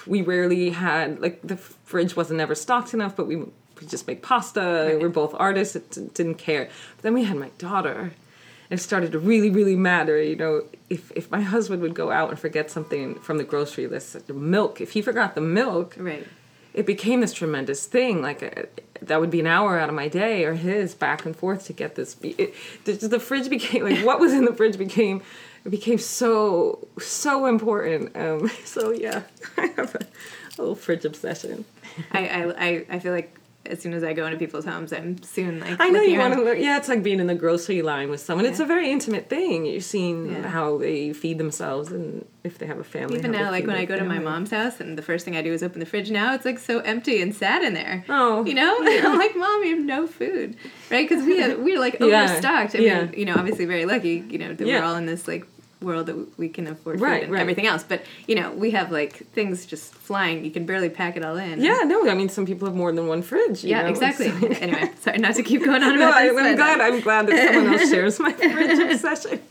We 0.05 0.21
rarely 0.21 0.71
had 0.71 1.21
like 1.21 1.39
the 1.41 1.55
fridge 1.55 2.17
wasn't 2.17 2.41
ever 2.41 2.53
stocked 2.53 2.93
enough, 2.93 3.15
but 3.15 3.27
we 3.27 3.37
we 3.37 3.87
just 3.87 4.07
make 4.07 4.21
pasta. 4.21 4.89
Right. 4.89 5.01
We're 5.01 5.07
both 5.07 5.33
artists. 5.37 5.77
It 5.77 6.13
didn't 6.13 6.35
care. 6.35 6.65
But 6.97 7.03
then 7.03 7.13
we 7.13 7.23
had 7.23 7.37
my 7.37 7.49
daughter, 7.57 8.11
it 8.69 8.77
started 8.79 9.11
to 9.13 9.19
really, 9.19 9.49
really 9.49 9.75
matter. 9.75 10.21
You 10.21 10.35
know, 10.35 10.63
if 10.89 11.11
if 11.15 11.31
my 11.31 11.41
husband 11.41 11.81
would 11.81 11.93
go 11.93 12.11
out 12.11 12.29
and 12.29 12.39
forget 12.39 12.69
something 12.69 13.15
from 13.15 13.37
the 13.37 13.43
grocery 13.43 13.87
list, 13.87 14.27
the 14.27 14.33
milk, 14.33 14.81
if 14.81 14.91
he 14.91 15.01
forgot 15.01 15.35
the 15.35 15.41
milk, 15.41 15.95
right, 15.97 16.27
it 16.73 16.85
became 16.85 17.21
this 17.21 17.33
tremendous 17.33 17.85
thing. 17.85 18.21
Like 18.21 18.41
a, 18.41 18.63
uh, 18.63 18.65
that 19.01 19.19
would 19.19 19.29
be 19.29 19.39
an 19.39 19.47
hour 19.47 19.79
out 19.79 19.89
of 19.89 19.95
my 19.95 20.07
day 20.07 20.43
or 20.43 20.53
his 20.53 20.95
back 20.95 21.25
and 21.25 21.35
forth 21.35 21.65
to 21.65 21.73
get 21.73 21.95
this. 21.95 22.17
It, 22.21 22.53
the, 22.85 22.93
the 22.93 23.19
fridge 23.19 23.49
became 23.49 23.83
like 23.83 24.05
what 24.05 24.19
was 24.19 24.33
in 24.33 24.45
the 24.45 24.53
fridge 24.53 24.77
became 24.77 25.21
it 25.63 25.69
became 25.69 25.97
so 25.97 26.87
so 26.99 27.45
important. 27.45 28.15
Um, 28.17 28.49
so 28.65 28.91
yeah, 28.91 29.23
I 29.57 29.67
have 29.77 29.95
a, 29.95 29.99
a 29.99 30.57
little 30.57 30.75
fridge 30.75 31.05
obsession. 31.05 31.65
I, 32.11 32.53
I 32.57 32.85
I 32.89 32.99
feel 32.99 33.13
like 33.13 33.36
as 33.67 33.81
soon 33.81 33.93
as 33.93 34.03
I 34.03 34.13
go 34.13 34.25
into 34.25 34.37
people's 34.37 34.65
homes, 34.65 34.91
I'm 34.93 35.21
soon 35.23 35.59
like. 35.59 35.79
I 35.79 35.89
know 35.89 36.01
you 36.01 36.19
want 36.19 36.33
to 36.33 36.41
look. 36.41 36.57
Yeah, 36.57 36.77
it's 36.77 36.87
like 36.87 37.03
being 37.03 37.19
in 37.19 37.27
the 37.27 37.35
grocery 37.35 37.81
line 37.81 38.09
with 38.09 38.21
someone. 38.21 38.45
Yeah. 38.45 38.51
It's 38.51 38.59
a 38.59 38.65
very 38.65 38.91
intimate 38.91 39.29
thing. 39.29 39.65
You're 39.65 39.81
seeing 39.81 40.31
yeah. 40.31 40.47
how 40.47 40.77
they 40.77 41.13
feed 41.13 41.37
themselves 41.37 41.91
and 41.91 42.25
if 42.43 42.57
they 42.57 42.65
have 42.65 42.79
a 42.79 42.83
family. 42.83 43.19
Even 43.19 43.31
now, 43.31 43.51
like 43.51 43.67
when 43.67 43.75
I 43.75 43.85
go 43.85 43.97
family. 43.97 44.15
to 44.15 44.21
my 44.21 44.31
mom's 44.31 44.51
house, 44.51 44.79
and 44.79 44.97
the 44.97 45.01
first 45.01 45.25
thing 45.25 45.35
I 45.35 45.41
do 45.41 45.53
is 45.53 45.61
open 45.61 45.79
the 45.79 45.85
fridge. 45.85 46.09
Now 46.09 46.33
it's 46.33 46.45
like 46.45 46.59
so 46.59 46.79
empty 46.79 47.21
and 47.21 47.35
sad 47.35 47.63
in 47.63 47.73
there. 47.73 48.05
Oh, 48.09 48.45
you 48.45 48.53
know, 48.53 48.79
yeah. 48.81 49.01
I'm 49.05 49.17
like, 49.17 49.35
mom, 49.35 49.63
you 49.63 49.75
have 49.75 49.85
no 49.85 50.07
food, 50.07 50.55
right? 50.89 51.07
Because 51.07 51.25
we 51.25 51.39
have, 51.39 51.59
we're 51.59 51.79
like 51.79 51.95
overstocked. 52.01 52.75
I 52.75 52.79
mean, 52.79 53.13
you 53.15 53.25
know, 53.25 53.35
obviously 53.35 53.65
very 53.65 53.85
lucky, 53.85 54.25
you 54.29 54.37
know, 54.37 54.53
that 54.53 54.65
we're 54.65 54.83
all 54.83 54.95
in 54.95 55.05
this 55.05 55.27
like 55.27 55.45
world 55.81 56.07
that 56.07 56.37
we 56.37 56.49
can 56.49 56.67
afford 56.67 56.99
right, 56.99 57.23
and 57.23 57.31
right. 57.31 57.41
everything 57.41 57.67
else. 57.67 57.83
But 57.83 58.03
you 58.27 58.35
know, 58.35 58.51
we 58.51 58.71
have 58.71 58.91
like 58.91 59.17
things 59.31 59.65
just 59.65 59.93
flying. 59.93 60.43
You 60.43 60.51
can 60.51 60.65
barely 60.65 60.89
pack 60.89 61.15
it 61.15 61.23
all 61.23 61.37
in. 61.37 61.61
Yeah, 61.61 61.81
no, 61.85 62.09
I 62.09 62.13
mean, 62.13 62.29
some 62.29 62.45
people 62.45 62.67
have 62.67 62.75
more 62.75 62.91
than 62.91 63.07
one 63.07 63.21
fridge. 63.21 63.63
yeah, 63.63 63.83
know? 63.83 63.89
exactly. 63.89 64.27
anyway, 64.59 64.91
sorry, 64.99 65.17
not 65.19 65.35
to 65.35 65.43
keep 65.43 65.63
going 65.63 65.83
on 65.83 65.95
about 65.97 66.23
no, 66.23 66.33
this. 66.33 66.37
I, 66.37 66.49
am 66.49 66.55
glad. 66.55 66.81
I'm 66.81 66.99
glad 67.01 67.27
that 67.27 67.53
someone 67.53 67.73
else 67.73 67.89
shares 67.89 68.19
my 68.19 68.33
fridge 68.33 68.79
obsession. 68.79 69.41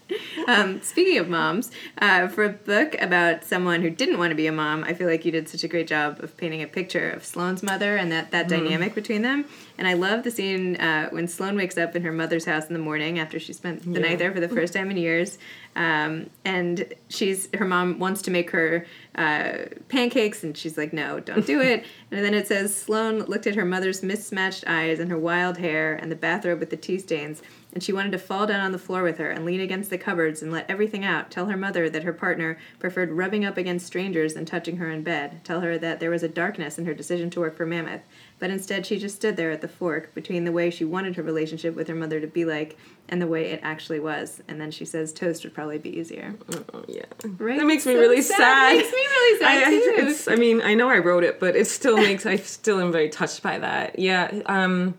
Um, 0.47 0.81
speaking 0.83 1.19
of 1.19 1.29
moms, 1.29 1.71
uh, 1.99 2.29
for 2.29 2.45
a 2.45 2.51
book 2.51 2.97
about 3.01 3.45
someone 3.45 3.83
who 3.83 3.91
didn't 3.91 4.19
want 4.19 4.31
to 4.31 4.37
be 4.37 4.47
a 4.47 4.53
mom, 4.53 4.85
I 4.85 4.95
feel 4.95 5.09
like 5.09 5.25
you 5.25 5.33
did 5.33 5.49
such 5.49 5.65
a 5.65 5.69
great 5.69 5.87
job 5.87 6.23
of 6.23 6.37
painting 6.37 6.63
a 6.63 6.67
picture 6.67 7.11
of 7.11 7.25
Sloane's 7.25 7.63
mother 7.63 7.97
and 7.97 8.11
that 8.13 8.31
that 8.31 8.47
mm. 8.47 8.51
dynamic 8.51 8.95
between 8.95 9.23
them. 9.23 9.45
And 9.79 9.87
I 9.87 9.95
love 9.95 10.23
the 10.23 10.31
scene 10.31 10.77
uh, 10.77 11.11
when 11.11 11.29
Sloane 11.29 11.57
wakes 11.57 11.77
up 11.77 11.95
in 11.95 12.03
her 12.03 12.13
mother's 12.13 12.45
house 12.45 12.67
in 12.67 12.73
the 12.73 12.79
morning 12.79 13.19
after 13.19 13.39
she 13.39 13.53
spent 13.53 13.83
the 13.83 14.01
yeah. 14.01 14.09
night 14.09 14.19
there 14.19 14.33
for 14.33 14.41
the 14.41 14.49
first 14.49 14.73
time 14.73 14.91
in 14.91 14.97
years. 14.97 15.39
Um, 15.75 16.31
and 16.45 16.95
she's 17.09 17.49
her 17.55 17.67
mom 17.67 17.99
wants 17.99 18.23
to 18.23 18.31
make 18.31 18.51
her 18.51 18.87
uh, 19.15 19.53
pancakes, 19.89 20.43
and 20.43 20.57
she's 20.57 20.79
like, 20.79 20.93
"No, 20.93 21.21
don't 21.21 21.47
do 21.47 21.61
it." 21.61 21.85
and 22.11 22.25
then 22.25 22.33
it 22.33 22.47
says 22.47 22.75
Sloane 22.75 23.21
looked 23.25 23.47
at 23.47 23.55
her 23.55 23.65
mother's 23.65 24.03
mismatched 24.03 24.65
eyes 24.67 24.99
and 24.99 25.11
her 25.11 25.19
wild 25.19 25.59
hair 25.59 25.95
and 25.95 26.11
the 26.11 26.17
bathrobe 26.17 26.61
with 26.61 26.71
the 26.71 26.77
tea 26.77 26.99
stains, 26.99 27.43
and 27.77 27.83
she 27.83 27.93
wanted 27.93 28.11
to 28.11 28.19
fall 28.19 28.47
down 28.47 28.61
on 28.61 28.73
the 28.73 28.79
floor 28.79 29.03
with 29.03 29.19
her 29.19 29.31
and 29.31 29.45
lean 29.45 29.61
against 29.61 29.91
the 29.91 29.99
cupboards 29.99 30.41
and 30.41 30.51
let 30.51 30.65
everything 30.67 31.05
out. 31.05 31.31
Tell 31.31 31.45
her 31.45 31.59
mother 31.59 31.91
that 31.91 32.05
her 32.05 32.13
partner 32.15 32.57
preferred 32.79 33.13
rubbing 33.13 33.45
up 33.45 33.59
against 33.59 33.85
strangers 33.85 34.33
than 34.33 34.47
touching 34.47 34.79
her 34.79 34.91
in 34.91 35.03
bed. 35.03 35.45
Tell 35.45 35.61
her 35.61 35.77
that 35.77 36.01
there 36.01 36.09
was 36.09 36.23
a 36.23 36.29
darkness 36.29 36.79
in 36.79 36.87
her 36.87 36.95
decision 36.95 37.29
to 37.29 37.41
work 37.41 37.55
for 37.55 37.67
Mammoth. 37.67 38.01
But 38.39 38.49
instead, 38.49 38.87
she 38.87 38.99
just 38.99 39.17
stood 39.17 39.37
there 39.37 39.51
at 39.51 39.61
the 39.61 39.69
fork 39.69 40.15
between 40.15 40.47
the 40.47 40.53
way 40.53 40.71
she 40.71 40.87
wanted 40.87 41.17
her 41.17 41.23
relationship 41.23 41.75
with 41.75 41.87
her 41.89 41.95
mother 41.95 42.19
to 42.19 42.27
be 42.27 42.47
like 42.47 42.79
and 43.11 43.21
the 43.21 43.27
way 43.27 43.51
it 43.51 43.61
actually 43.63 44.01
was. 44.01 44.43
And 44.49 44.59
then 44.59 44.71
she 44.71 44.87
says 44.87 45.13
toast 45.13 45.45
would 45.45 45.53
probably 45.53 45.77
be 45.77 45.99
easier. 45.99 46.35
Oh, 46.73 46.83
yeah. 46.89 47.05
Right? 47.37 47.59
That 47.59 47.67
makes 47.67 47.85
me 47.85 47.93
really 47.93 48.23
sad. 48.23 48.39
sad. 48.39 48.77
makes 48.77 48.91
me 48.91 49.07
really 49.07 49.39
sad, 49.39 49.65
I, 49.65 49.71
too. 49.71 50.31
I, 50.31 50.33
I 50.33 50.37
mean, 50.37 50.63
I 50.63 50.73
know 50.73 50.89
I 50.89 50.97
wrote 50.97 51.25
it, 51.25 51.39
but 51.39 51.55
it 51.55 51.67
still 51.67 51.99
makes, 51.99 52.25
I 52.25 52.37
still 52.37 52.81
am 52.81 52.91
very 52.91 53.11
touched 53.11 53.43
by 53.43 53.59
that. 53.59 53.99
Yeah. 53.99 54.31
Um, 54.47 54.95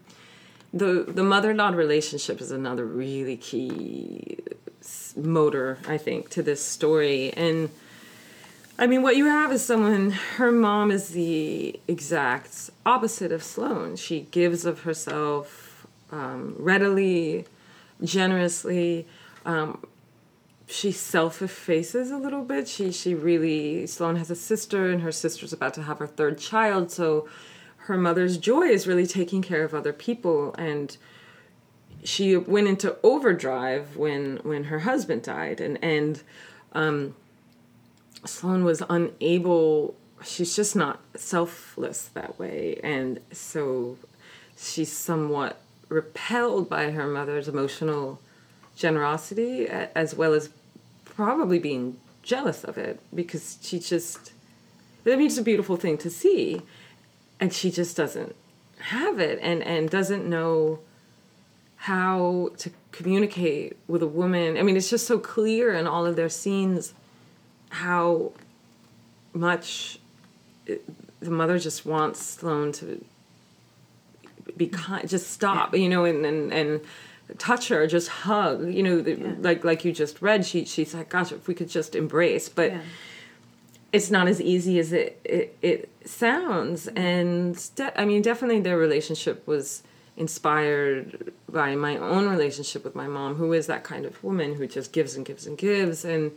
the, 0.80 1.06
the 1.08 1.24
mother-in-law 1.24 1.70
relationship 1.70 2.42
is 2.42 2.52
another 2.52 2.86
really 2.86 3.38
key 3.38 4.38
motor, 5.16 5.80
I 5.88 5.98
think, 5.98 6.30
to 6.32 6.44
this 6.44 6.64
story. 6.64 7.34
And 7.34 7.70
I 8.80 8.88
mean, 8.88 9.02
what 9.02 9.18
you 9.18 9.26
have 9.26 9.52
is 9.52 9.64
someone, 9.64 10.12
her 10.12 10.52
mom 10.52 10.92
is 10.92 11.10
the 11.10 11.80
exact 11.88 12.70
opposite 12.86 13.32
of 13.32 13.44
Sloane. 13.44 13.96
She 13.96 14.22
gives 14.32 14.66
of 14.66 14.82
herself 14.82 15.88
um, 16.12 16.56
readily, 16.58 17.46
generously. 18.04 19.08
Um, 19.46 19.84
she 20.68 20.92
self 20.92 21.42
effaces 21.42 22.12
a 22.12 22.18
little 22.18 22.44
bit. 22.44 22.68
She, 22.68 22.92
she 22.92 23.16
really, 23.16 23.88
Sloane 23.88 24.18
has 24.18 24.30
a 24.30 24.36
sister, 24.36 24.92
and 24.92 25.02
her 25.02 25.12
sister's 25.12 25.54
about 25.54 25.74
to 25.76 25.84
have 25.84 26.00
her 26.00 26.08
third 26.08 26.38
child. 26.38 26.92
So 26.92 27.28
her 27.88 27.98
mother's 27.98 28.38
joy 28.38 28.68
is 28.68 28.88
really 28.88 29.08
taking 29.08 29.42
care 29.42 29.64
of 29.64 29.74
other 29.74 29.94
people. 29.94 30.54
And 30.56 30.96
she 32.04 32.38
went 32.38 32.68
into 32.68 32.96
overdrive 33.04 33.98
when, 33.98 34.38
when 34.44 34.66
her 34.66 34.80
husband 34.80 35.24
died. 35.24 35.60
And, 35.60 35.78
and, 35.84 36.22
um, 36.74 37.16
Sloane 38.26 38.64
was 38.64 38.82
unable 38.90 39.96
she's 40.24 40.56
just 40.56 40.76
not 40.76 41.00
selfless 41.16 42.10
that 42.14 42.40
way, 42.40 42.80
and 42.84 43.20
so 43.32 43.98
she's 44.58 44.92
somewhat 44.92 45.62
repelled 45.90 46.70
by 46.70 46.92
her 46.92 47.08
mother's 47.08 47.48
emotional 47.48 48.20
generosity 48.76 49.68
as 49.68 50.14
well 50.14 50.34
as 50.34 50.50
probably 51.06 51.60
being 51.60 51.98
jealous 52.22 52.64
of 52.64 52.78
it 52.78 53.00
because 53.16 53.58
she 53.62 53.80
just 53.80 54.34
I 55.06 55.16
mean 55.16 55.28
it's 55.28 55.38
a 55.38 55.42
beautiful 55.42 55.78
thing 55.78 55.98
to 56.00 56.10
see 56.10 56.62
and 57.40 57.54
she 57.54 57.72
just 57.72 57.96
doesn't 57.96 58.36
have 58.80 59.20
it 59.20 59.40
and 59.42 59.64
and 59.64 59.90
doesn't 59.90 60.26
know 60.26 60.80
how 61.76 62.50
to 62.58 62.72
communicate 62.92 63.78
with 63.88 64.02
a 64.02 64.08
woman. 64.08 64.58
I 64.58 64.64
mean 64.64 64.78
it's 64.78 64.90
just 64.90 65.08
so 65.08 65.20
clear 65.20 65.74
in 65.74 65.88
all 65.88 66.06
of 66.06 66.16
their 66.16 66.30
scenes 66.30 66.94
how 67.70 68.32
much 69.34 70.00
it, 70.66 70.84
the 71.20 71.32
mother 71.32 71.60
just 71.60 71.86
wants 71.86 72.24
Sloane 72.24 72.72
to 72.74 73.04
be 74.56 74.68
kind, 74.68 75.08
just 75.08 75.32
stop, 75.32 75.74
yeah. 75.74 75.82
you 75.82 75.90
know, 75.90 76.06
and, 76.06 76.26
and, 76.26 76.54
and 76.54 76.82
touch 77.38 77.70
her, 77.70 77.86
just 77.88 78.08
hug, 78.10 78.74
you 78.74 78.84
know, 78.84 79.02
the, 79.02 79.16
yeah. 79.16 79.34
like, 79.40 79.64
like 79.64 79.86
you 79.86 79.92
just 79.92 80.22
read, 80.22 80.46
she, 80.46 80.66
she's 80.66 80.94
like, 80.94 81.10
gosh, 81.10 81.32
if 81.32 81.48
we 81.48 81.54
could 81.54 81.70
just 81.70 81.96
embrace, 81.96 82.50
but 82.50 82.72
yeah. 82.72 82.82
It's 83.92 84.12
not 84.12 84.28
as 84.28 84.42
easy 84.42 84.80
as 84.80 84.92
it, 84.92 85.20
it, 85.24 85.58
it 85.62 85.90
sounds. 86.06 86.88
And 86.90 87.56
de- 87.76 88.00
I 88.00 88.06
mean, 88.06 88.22
definitely 88.22 88.62
their 88.62 88.78
relationship 88.78 89.48
was 89.48 89.84
inspired 90.16 91.32
by 91.50 91.76
my 91.76 91.98
own 91.98 92.28
relationship 92.28 92.84
with 92.84 92.96
my 92.96 93.08
mom, 93.08 93.36
who 93.36 93.54
is 93.54 93.68
that 93.68 93.84
kind 93.84 94.06
of 94.06 94.24
woman 94.24 94.56
who 94.56 94.68
just 94.68 94.92
gives 94.92 95.16
and 95.16 95.26
gives 95.26 95.46
and 95.46 95.58
gives. 95.58 96.04
And, 96.04 96.32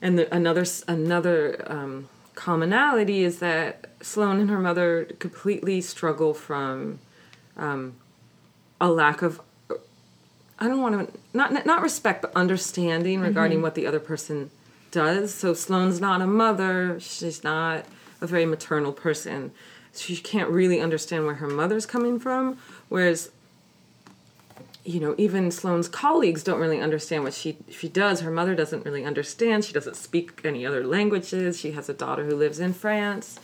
and 0.00 0.18
the, 0.18 0.34
another, 0.34 0.64
another, 0.88 1.64
um, 1.66 2.08
commonality 2.34 3.24
is 3.24 3.38
that 3.40 3.90
Sloane 4.00 4.40
and 4.40 4.50
her 4.50 4.58
mother 4.58 5.04
completely 5.18 5.80
struggle 5.80 6.34
from 6.34 6.98
um, 7.56 7.94
a 8.80 8.90
lack 8.90 9.22
of 9.22 9.40
I 10.58 10.68
don't 10.68 10.80
want 10.80 11.12
to 11.12 11.18
not 11.34 11.66
not 11.66 11.82
respect 11.82 12.22
but 12.22 12.32
understanding 12.34 13.20
regarding 13.20 13.58
mm-hmm. 13.58 13.64
what 13.64 13.74
the 13.74 13.86
other 13.86 14.00
person 14.00 14.50
does. 14.92 15.34
So 15.34 15.54
Sloane's 15.54 16.00
not 16.00 16.20
a 16.20 16.26
mother. 16.26 17.00
She's 17.00 17.42
not 17.42 17.84
a 18.20 18.26
very 18.26 18.46
maternal 18.46 18.92
person. 18.92 19.50
She 19.94 20.16
can't 20.16 20.48
really 20.48 20.80
understand 20.80 21.26
where 21.26 21.34
her 21.34 21.48
mother's 21.48 21.84
coming 21.84 22.20
from. 22.20 22.58
Whereas, 22.88 23.30
you 24.84 25.00
know, 25.00 25.14
even 25.18 25.50
Sloane's 25.50 25.88
colleagues 25.88 26.44
don't 26.44 26.60
really 26.60 26.80
understand 26.80 27.24
what 27.24 27.34
she 27.34 27.58
she 27.68 27.88
does. 27.88 28.20
Her 28.20 28.30
mother 28.30 28.54
doesn't 28.54 28.84
really 28.84 29.04
understand. 29.04 29.64
She 29.64 29.72
doesn't 29.72 29.96
speak 29.96 30.40
any 30.44 30.64
other 30.64 30.86
languages. 30.86 31.58
She 31.58 31.72
has 31.72 31.88
a 31.88 31.94
daughter 31.94 32.24
who 32.24 32.36
lives 32.36 32.60
in 32.60 32.72
France, 32.72 33.38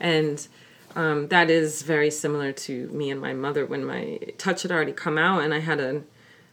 and 0.00 0.46
um, 0.96 1.28
that 1.28 1.50
is 1.50 1.82
very 1.82 2.10
similar 2.10 2.52
to 2.52 2.88
me 2.88 3.10
and 3.10 3.20
my 3.20 3.34
mother 3.34 3.66
when 3.66 3.84
my 3.84 4.18
touch 4.38 4.62
had 4.62 4.72
already 4.72 4.92
come 4.92 5.18
out 5.18 5.42
and 5.42 5.52
I 5.52 5.60
had 5.60 5.78
an 5.78 6.06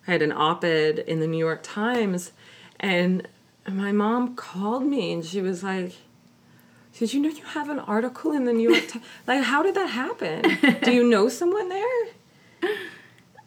I 0.06 0.12
had 0.12 0.22
an 0.22 0.34
op-ed 0.34 1.00
in 1.00 1.22
the 1.22 1.28
New 1.28 1.38
York 1.38 1.62
Times 1.64 2.34
and 2.78 3.26
my 3.68 3.92
mom 3.92 4.36
called 4.36 4.84
me 4.84 5.14
and 5.14 5.26
she 5.26 5.42
was 5.42 5.64
like 5.64 5.94
Did 6.98 7.14
you 7.14 7.22
know 7.22 7.30
you 7.30 7.44
have 7.44 7.70
an 7.70 7.80
article 7.80 8.32
in 8.32 8.46
the 8.46 8.54
New 8.54 8.70
York 8.72 8.88
Times 8.88 9.06
like 9.28 9.44
how 9.44 9.64
did 9.64 9.76
that 9.76 9.90
happen? 9.90 10.44
Do 10.84 10.92
you 10.92 11.04
know 11.10 11.30
someone 11.30 11.70
there? 11.70 12.08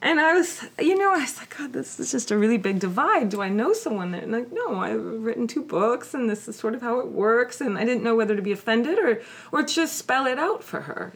And 0.02 0.20
I 0.20 0.35
was, 0.35 0.64
you 0.78 0.96
know, 0.96 1.12
I 1.12 1.18
was 1.18 1.38
like, 1.38 1.56
God, 1.56 1.73
this 1.73 1.99
is 1.99 2.12
just 2.12 2.30
a 2.30 2.37
really 2.37 2.58
big 2.58 2.78
divide. 2.78 3.30
Do 3.30 3.40
I 3.40 3.49
know 3.49 3.73
someone 3.73 4.12
there? 4.12 4.20
And 4.20 4.30
like, 4.30 4.52
no, 4.52 4.78
I've 4.78 5.02
written 5.02 5.47
two 5.47 5.62
books, 5.62 6.12
and 6.12 6.28
this 6.28 6.47
is 6.47 6.54
sort 6.54 6.75
of 6.75 6.82
how 6.82 7.00
it 7.00 7.08
works. 7.08 7.60
And 7.60 7.78
I 7.78 7.84
didn't 7.84 8.04
know 8.04 8.14
whether 8.14 8.36
to 8.36 8.43
be 8.43 8.52
offended 8.52 8.99
or, 8.99 9.23
or 9.52 9.62
just 9.62 9.97
spell 9.97 10.26
it 10.26 10.38
out 10.38 10.62
for 10.62 10.82
her, 10.82 11.14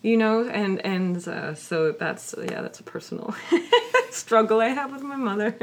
you 0.00 0.16
know. 0.16 0.48
And 0.48 0.84
and 0.84 1.28
uh, 1.28 1.54
so 1.54 1.92
that's 1.92 2.34
yeah, 2.36 2.62
that's 2.62 2.80
a 2.80 2.82
personal 2.82 3.34
struggle 4.10 4.60
I 4.60 4.68
have 4.68 4.92
with 4.92 5.02
my 5.02 5.16
mother. 5.16 5.54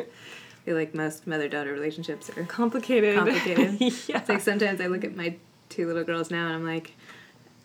I 0.62 0.66
feel 0.66 0.76
like 0.76 0.94
most 0.94 1.26
mother-daughter 1.26 1.72
relationships 1.72 2.30
are 2.36 2.44
complicated. 2.44 3.16
Complicated. 3.16 3.80
yeah. 3.80 3.90
It's 4.20 4.30
like 4.30 4.42
sometimes 4.42 4.82
I 4.82 4.88
look 4.88 5.04
at 5.04 5.16
my 5.16 5.36
two 5.70 5.88
little 5.88 6.04
girls 6.04 6.30
now, 6.30 6.46
and 6.46 6.56
I'm 6.56 6.66
like 6.66 6.94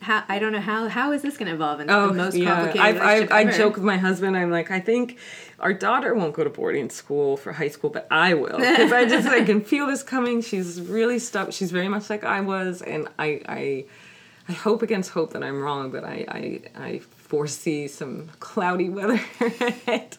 how 0.04 0.22
I 0.28 0.38
don't 0.38 0.52
know 0.52 0.61
how 0.61 0.88
how 0.88 1.12
is 1.12 1.22
this 1.22 1.37
going 1.37 1.48
to 1.48 1.54
evolve 1.54 1.80
into 1.80 1.94
oh, 1.94 2.09
the 2.09 2.14
most 2.14 2.37
yeah. 2.37 2.54
complicated 2.54 3.02
I've, 3.02 3.33
i 3.33 3.38
I 3.40 3.44
joke 3.57 3.74
with 3.74 3.85
my 3.85 3.96
husband. 3.96 4.37
I'm 4.37 4.50
like, 4.50 4.70
I 4.70 4.80
think 4.80 5.18
our 5.59 5.72
daughter 5.72 6.14
won't 6.14 6.35
go 6.35 6.44
to 6.44 6.50
boarding 6.50 6.90
school 6.90 7.37
for 7.37 7.52
high 7.52 7.68
school, 7.68 7.90
but 7.90 8.07
I 8.11 8.35
will 8.35 8.59
because 8.59 8.92
I 8.92 9.07
just 9.07 9.26
I 9.28 9.42
can 9.44 9.61
feel 9.62 9.87
this 9.87 10.02
coming. 10.02 10.42
She's 10.42 10.80
really 10.80 11.18
stuck. 11.18 11.52
She's 11.52 11.72
very 11.72 11.88
much 11.88 12.11
like 12.11 12.24
I 12.24 12.40
was, 12.40 12.83
and 12.83 13.09
I 13.18 13.40
I 13.48 13.85
I 14.48 14.52
hope 14.52 14.83
against 14.83 15.11
hope 15.11 15.33
that 15.33 15.42
I'm 15.42 15.61
wrong, 15.61 15.90
but 15.90 16.04
I 16.04 16.24
I, 16.28 16.61
I 16.76 16.98
foresee 16.98 17.88
some 17.88 18.30
cloudy 18.40 18.90
weather 18.90 19.20
ahead. 19.40 20.18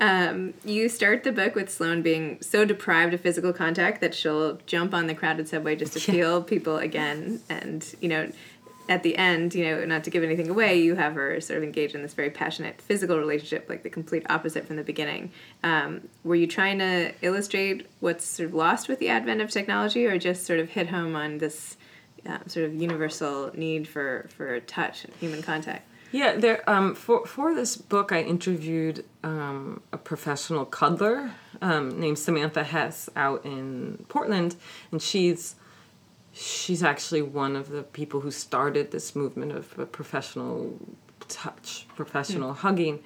Um, 0.00 0.54
you 0.64 0.88
start 0.88 1.22
the 1.22 1.32
book 1.32 1.54
with 1.54 1.70
Sloane 1.70 2.02
being 2.02 2.38
so 2.40 2.64
deprived 2.64 3.14
of 3.14 3.20
physical 3.20 3.52
contact 3.52 4.00
that 4.00 4.14
she'll 4.14 4.58
jump 4.66 4.92
on 4.92 5.06
the 5.06 5.14
crowded 5.14 5.48
subway 5.48 5.76
just 5.76 5.92
to 5.92 6.00
yeah. 6.00 6.18
feel 6.18 6.42
people 6.42 6.78
again. 6.78 7.40
And, 7.48 7.94
you 8.00 8.08
know, 8.08 8.32
at 8.88 9.02
the 9.02 9.16
end, 9.16 9.54
you 9.54 9.64
know, 9.64 9.84
not 9.84 10.04
to 10.04 10.10
give 10.10 10.22
anything 10.22 10.50
away, 10.50 10.78
you 10.78 10.94
have 10.96 11.14
her 11.14 11.40
sort 11.40 11.56
of 11.56 11.62
engaged 11.62 11.94
in 11.94 12.02
this 12.02 12.12
very 12.12 12.28
passionate 12.28 12.82
physical 12.82 13.18
relationship, 13.18 13.66
like 13.68 13.82
the 13.82 13.88
complete 13.88 14.26
opposite 14.28 14.66
from 14.66 14.76
the 14.76 14.82
beginning. 14.82 15.30
Um, 15.62 16.08
were 16.22 16.34
you 16.34 16.46
trying 16.46 16.80
to 16.80 17.12
illustrate 17.22 17.86
what's 18.00 18.26
sort 18.26 18.48
of 18.48 18.54
lost 18.54 18.88
with 18.88 18.98
the 18.98 19.08
advent 19.08 19.40
of 19.40 19.50
technology, 19.50 20.06
or 20.06 20.18
just 20.18 20.44
sort 20.44 20.58
of 20.60 20.70
hit 20.70 20.88
home 20.88 21.16
on 21.16 21.38
this 21.38 21.76
uh, 22.28 22.38
sort 22.46 22.66
of 22.66 22.74
universal 22.74 23.52
need 23.54 23.88
for, 23.88 24.28
for 24.36 24.60
touch 24.60 25.04
and 25.04 25.14
human 25.14 25.40
contact? 25.40 25.88
Yeah, 26.14 26.36
there. 26.36 26.62
Um, 26.70 26.94
for 26.94 27.26
for 27.26 27.56
this 27.56 27.76
book, 27.76 28.12
I 28.12 28.22
interviewed 28.22 29.04
um, 29.24 29.82
a 29.92 29.98
professional 29.98 30.64
cuddler 30.64 31.32
um, 31.60 31.98
named 31.98 32.20
Samantha 32.20 32.62
Hess 32.62 33.10
out 33.16 33.44
in 33.44 34.04
Portland, 34.08 34.54
and 34.92 35.02
she's 35.02 35.56
she's 36.32 36.84
actually 36.84 37.22
one 37.22 37.56
of 37.56 37.68
the 37.68 37.82
people 37.82 38.20
who 38.20 38.30
started 38.30 38.92
this 38.92 39.16
movement 39.16 39.50
of 39.50 39.90
professional 39.90 40.78
touch, 41.26 41.88
professional 41.96 42.52
mm. 42.52 42.58
hugging, 42.58 43.00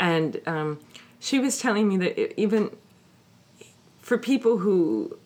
and 0.00 0.40
um, 0.46 0.80
she 1.20 1.38
was 1.38 1.58
telling 1.58 1.86
me 1.86 1.98
that 1.98 2.18
it, 2.18 2.32
even 2.38 2.70
for 4.00 4.16
people 4.16 4.56
who 4.56 5.18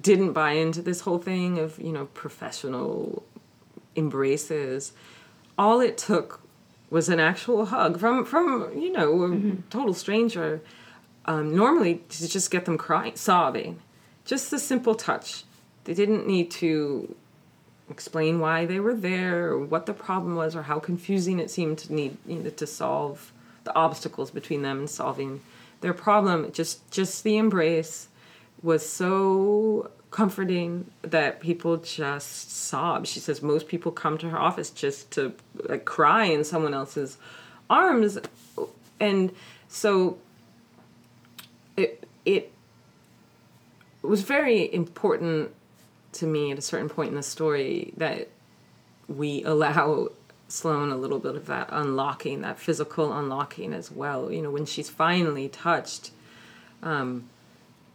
didn't 0.00 0.34
buy 0.34 0.52
into 0.52 0.82
this 0.82 1.00
whole 1.00 1.18
thing 1.18 1.58
of 1.58 1.80
you 1.80 1.90
know 1.90 2.04
professional 2.14 3.24
embraces 3.96 4.92
all 5.58 5.80
it 5.80 5.98
took 5.98 6.39
was 6.90 7.08
an 7.08 7.20
actual 7.20 7.66
hug 7.66 7.98
from 7.98 8.24
from 8.24 8.76
you 8.76 8.92
know 8.92 9.22
a 9.22 9.28
mm-hmm. 9.28 9.60
total 9.70 9.94
stranger. 9.94 10.60
Um, 11.26 11.54
normally 11.54 12.02
to 12.08 12.28
just 12.28 12.50
get 12.50 12.64
them 12.64 12.78
crying, 12.78 13.14
sobbing, 13.14 13.80
just 14.24 14.50
the 14.50 14.58
simple 14.58 14.94
touch. 14.94 15.44
They 15.84 15.94
didn't 15.94 16.26
need 16.26 16.50
to 16.52 17.14
explain 17.90 18.40
why 18.40 18.64
they 18.64 18.80
were 18.80 18.94
there 18.94 19.48
or 19.48 19.58
what 19.58 19.86
the 19.86 19.92
problem 19.92 20.34
was 20.34 20.56
or 20.56 20.62
how 20.62 20.78
confusing 20.78 21.38
it 21.38 21.50
seemed 21.50 21.78
to 21.78 21.92
need 21.92 22.16
you 22.26 22.36
know, 22.36 22.50
to 22.50 22.66
solve 22.66 23.32
the 23.64 23.74
obstacles 23.74 24.30
between 24.30 24.62
them 24.62 24.78
and 24.78 24.90
solving 24.90 25.40
their 25.80 25.92
problem. 25.92 26.50
Just 26.52 26.90
just 26.90 27.22
the 27.22 27.36
embrace 27.36 28.08
was 28.62 28.86
so 28.88 29.90
comforting 30.10 30.90
that 31.02 31.40
people 31.40 31.76
just 31.76 32.50
sob. 32.50 33.06
She 33.06 33.20
says 33.20 33.42
most 33.42 33.68
people 33.68 33.92
come 33.92 34.18
to 34.18 34.30
her 34.30 34.38
office 34.38 34.70
just 34.70 35.10
to 35.12 35.32
like 35.54 35.84
cry 35.84 36.24
in 36.24 36.44
someone 36.44 36.74
else's 36.74 37.16
arms, 37.68 38.18
and 38.98 39.32
so 39.68 40.18
it 41.76 42.08
it 42.24 42.52
was 44.02 44.22
very 44.22 44.72
important 44.72 45.54
to 46.12 46.26
me 46.26 46.50
at 46.50 46.58
a 46.58 46.62
certain 46.62 46.88
point 46.88 47.10
in 47.10 47.14
the 47.14 47.22
story 47.22 47.92
that 47.96 48.28
we 49.06 49.44
allow 49.44 50.08
Sloane 50.48 50.90
a 50.90 50.96
little 50.96 51.20
bit 51.20 51.36
of 51.36 51.46
that 51.46 51.68
unlocking, 51.70 52.40
that 52.40 52.58
physical 52.58 53.12
unlocking 53.12 53.72
as 53.72 53.92
well. 53.92 54.32
You 54.32 54.42
know, 54.42 54.50
when 54.50 54.66
she's 54.66 54.88
finally 54.88 55.48
touched. 55.48 56.10
Um, 56.82 57.28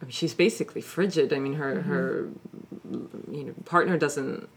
I 0.00 0.04
mean, 0.04 0.12
she's 0.12 0.34
basically 0.34 0.80
frigid. 0.80 1.32
I 1.32 1.38
mean, 1.38 1.54
her 1.54 1.76
mm-hmm. 1.76 1.90
her 1.90 2.28
you 3.30 3.44
know 3.44 3.54
partner 3.64 3.96
doesn't. 3.96 4.48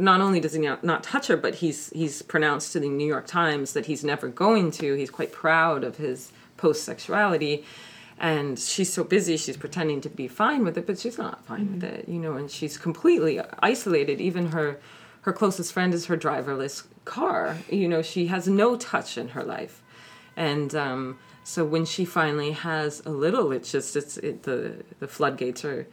Not 0.00 0.20
only 0.20 0.38
does 0.38 0.52
he 0.52 0.60
not, 0.60 0.84
not 0.84 1.02
touch 1.02 1.26
her, 1.26 1.36
but 1.36 1.56
he's 1.56 1.90
he's 1.90 2.22
pronounced 2.22 2.72
to 2.72 2.80
the 2.80 2.88
New 2.88 3.06
York 3.06 3.26
Times 3.26 3.72
that 3.72 3.86
he's 3.86 4.04
never 4.04 4.28
going 4.28 4.70
to. 4.72 4.94
He's 4.94 5.10
quite 5.10 5.32
proud 5.32 5.82
of 5.82 5.96
his 5.96 6.32
post 6.56 6.84
sexuality, 6.84 7.64
and 8.18 8.58
she's 8.58 8.92
so 8.92 9.02
busy. 9.02 9.36
She's 9.36 9.56
pretending 9.56 10.00
to 10.02 10.08
be 10.08 10.28
fine 10.28 10.64
with 10.64 10.78
it, 10.78 10.86
but 10.86 10.98
she's 10.98 11.18
not 11.18 11.44
fine 11.44 11.66
mm-hmm. 11.66 11.74
with 11.74 11.84
it, 11.84 12.08
you 12.08 12.18
know. 12.18 12.34
And 12.34 12.50
she's 12.50 12.78
completely 12.78 13.40
isolated. 13.60 14.20
Even 14.20 14.48
her 14.48 14.78
her 15.22 15.32
closest 15.32 15.72
friend 15.72 15.92
is 15.92 16.06
her 16.06 16.16
driverless 16.16 16.86
car. 17.04 17.58
You 17.68 17.88
know, 17.88 18.02
she 18.02 18.28
has 18.28 18.46
no 18.46 18.76
touch 18.76 19.18
in 19.18 19.28
her 19.28 19.42
life, 19.42 19.82
and 20.36 20.74
um, 20.74 21.18
so 21.48 21.64
when 21.64 21.84
she 21.86 22.04
finally 22.04 22.52
has 22.52 23.00
a 23.06 23.10
little, 23.10 23.52
it's 23.52 23.72
just 23.72 23.96
it's 23.96 24.16
it, 24.18 24.42
the 24.42 24.84
the 25.00 25.08
floodgates 25.08 25.64
are 25.64 25.86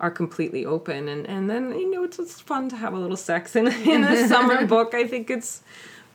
are 0.00 0.10
completely 0.10 0.64
open 0.64 1.08
and 1.08 1.26
and 1.26 1.48
then 1.50 1.64
you 1.78 1.90
know 1.90 2.02
it's, 2.04 2.18
it's 2.18 2.40
fun 2.40 2.68
to 2.68 2.76
have 2.76 2.92
a 2.94 2.98
little 2.98 3.16
sex 3.16 3.54
in 3.56 3.66
in 3.94 4.02
a 4.04 4.26
summer 4.28 4.66
book 4.74 4.94
i 4.94 5.06
think 5.06 5.30
it's 5.30 5.62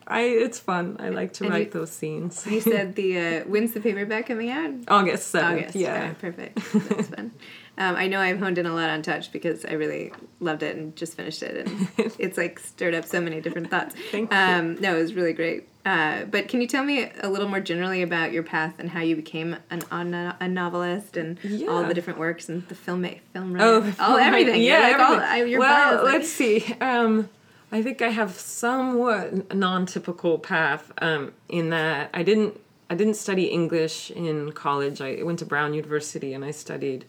I 0.09 0.21
it's 0.21 0.57
fun. 0.57 0.95
I 1.01 1.09
like 1.09 1.33
to 1.33 1.43
And 1.43 1.51
write 1.53 1.67
you- 1.67 1.79
those 1.79 1.91
scenes. 1.91 2.45
You 2.47 2.61
said 2.61 2.95
the 3.01 3.09
uh, 3.19 3.39
when's 3.51 3.73
the 3.73 3.81
paperback 3.81 4.27
coming 4.27 4.49
out? 4.49 4.71
August 4.87 5.33
7th. 5.35 5.43
August. 5.51 5.75
Yeah. 5.75 5.95
Okay, 5.97 6.13
perfect. 6.31 6.53
That's 6.89 7.09
fun. 7.09 7.31
Um, 7.77 7.95
I 7.97 8.07
know 8.07 8.21
I've 8.21 8.39
honed 8.39 8.57
in 8.57 8.65
a 8.65 8.73
lot 8.73 8.89
on 8.89 9.01
Touch 9.01 9.33
because 9.33 9.65
I 9.65 9.73
really 9.73 10.13
loved 10.39 10.63
it 10.63 10.77
and 10.77 10.95
just 10.95 11.17
finished 11.17 11.43
it, 11.43 11.67
and 11.67 11.87
it's 12.19 12.37
like 12.37 12.57
stirred 12.59 12.95
up 12.95 13.03
so 13.03 13.19
many 13.19 13.41
different 13.41 13.69
thoughts. 13.69 13.95
Thank 14.11 14.31
you. 14.31 14.37
um, 14.37 14.75
No, 14.79 14.95
it 14.97 15.01
was 15.01 15.13
really 15.13 15.33
great. 15.33 15.67
Uh, 15.87 16.25
but 16.25 16.49
can 16.49 16.59
you 16.59 16.67
tell 16.67 16.83
me 16.83 17.09
a 17.21 17.29
little 17.29 17.47
more 17.47 17.61
generally 17.61 18.01
about 18.01 18.33
your 18.33 18.43
path 18.43 18.73
and 18.77 18.89
how 18.89 18.99
you 18.99 19.15
became 19.15 19.55
an, 19.69 19.81
a, 20.13 20.35
a 20.41 20.47
novelist 20.47 21.15
and 21.15 21.39
all 21.69 21.83
the 21.85 21.93
different 21.93 22.19
works 22.19 22.49
and 22.49 22.67
the 22.67 22.75
film 22.75 23.05
film 23.31 23.55
Oh, 23.61 23.79
writer- 23.79 23.95
all 24.01 24.17
everything? 24.17 24.61
Yeah, 24.61 24.79
like 24.79 24.99
everything. 24.99 25.51
Your 25.51 25.59
well, 25.61 26.03
like- 26.03 26.13
let's 26.13 26.29
see. 26.29 26.75
Um, 26.81 27.29
I 27.71 27.81
think 27.81 28.01
I 28.01 28.09
have 28.09 28.31
somewhat 28.31 29.53
non-typical 29.55 30.39
path 30.39 30.91
um, 31.01 31.31
in 31.47 31.69
that 31.69 32.09
I 32.13 32.21
didn't 32.23 32.59
I 32.89 32.95
didn't 32.95 33.15
study 33.15 33.45
English 33.45 34.11
in 34.11 34.51
college. 34.51 34.99
I 35.01 35.21
went 35.23 35.39
to 35.39 35.45
Brown 35.45 35.73
University 35.73 36.33
and 36.33 36.43
I 36.43 36.51
studied 36.51 37.05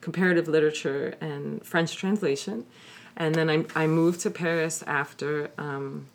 comparative 0.00 0.46
literature 0.48 1.14
and 1.20 1.64
French 1.64 1.96
translation, 1.96 2.64
and 3.16 3.34
then 3.34 3.50
I 3.50 3.64
I 3.74 3.86
moved 3.88 4.20
to 4.20 4.30
Paris 4.30 4.82
after 4.86 5.50
um, 5.58 6.06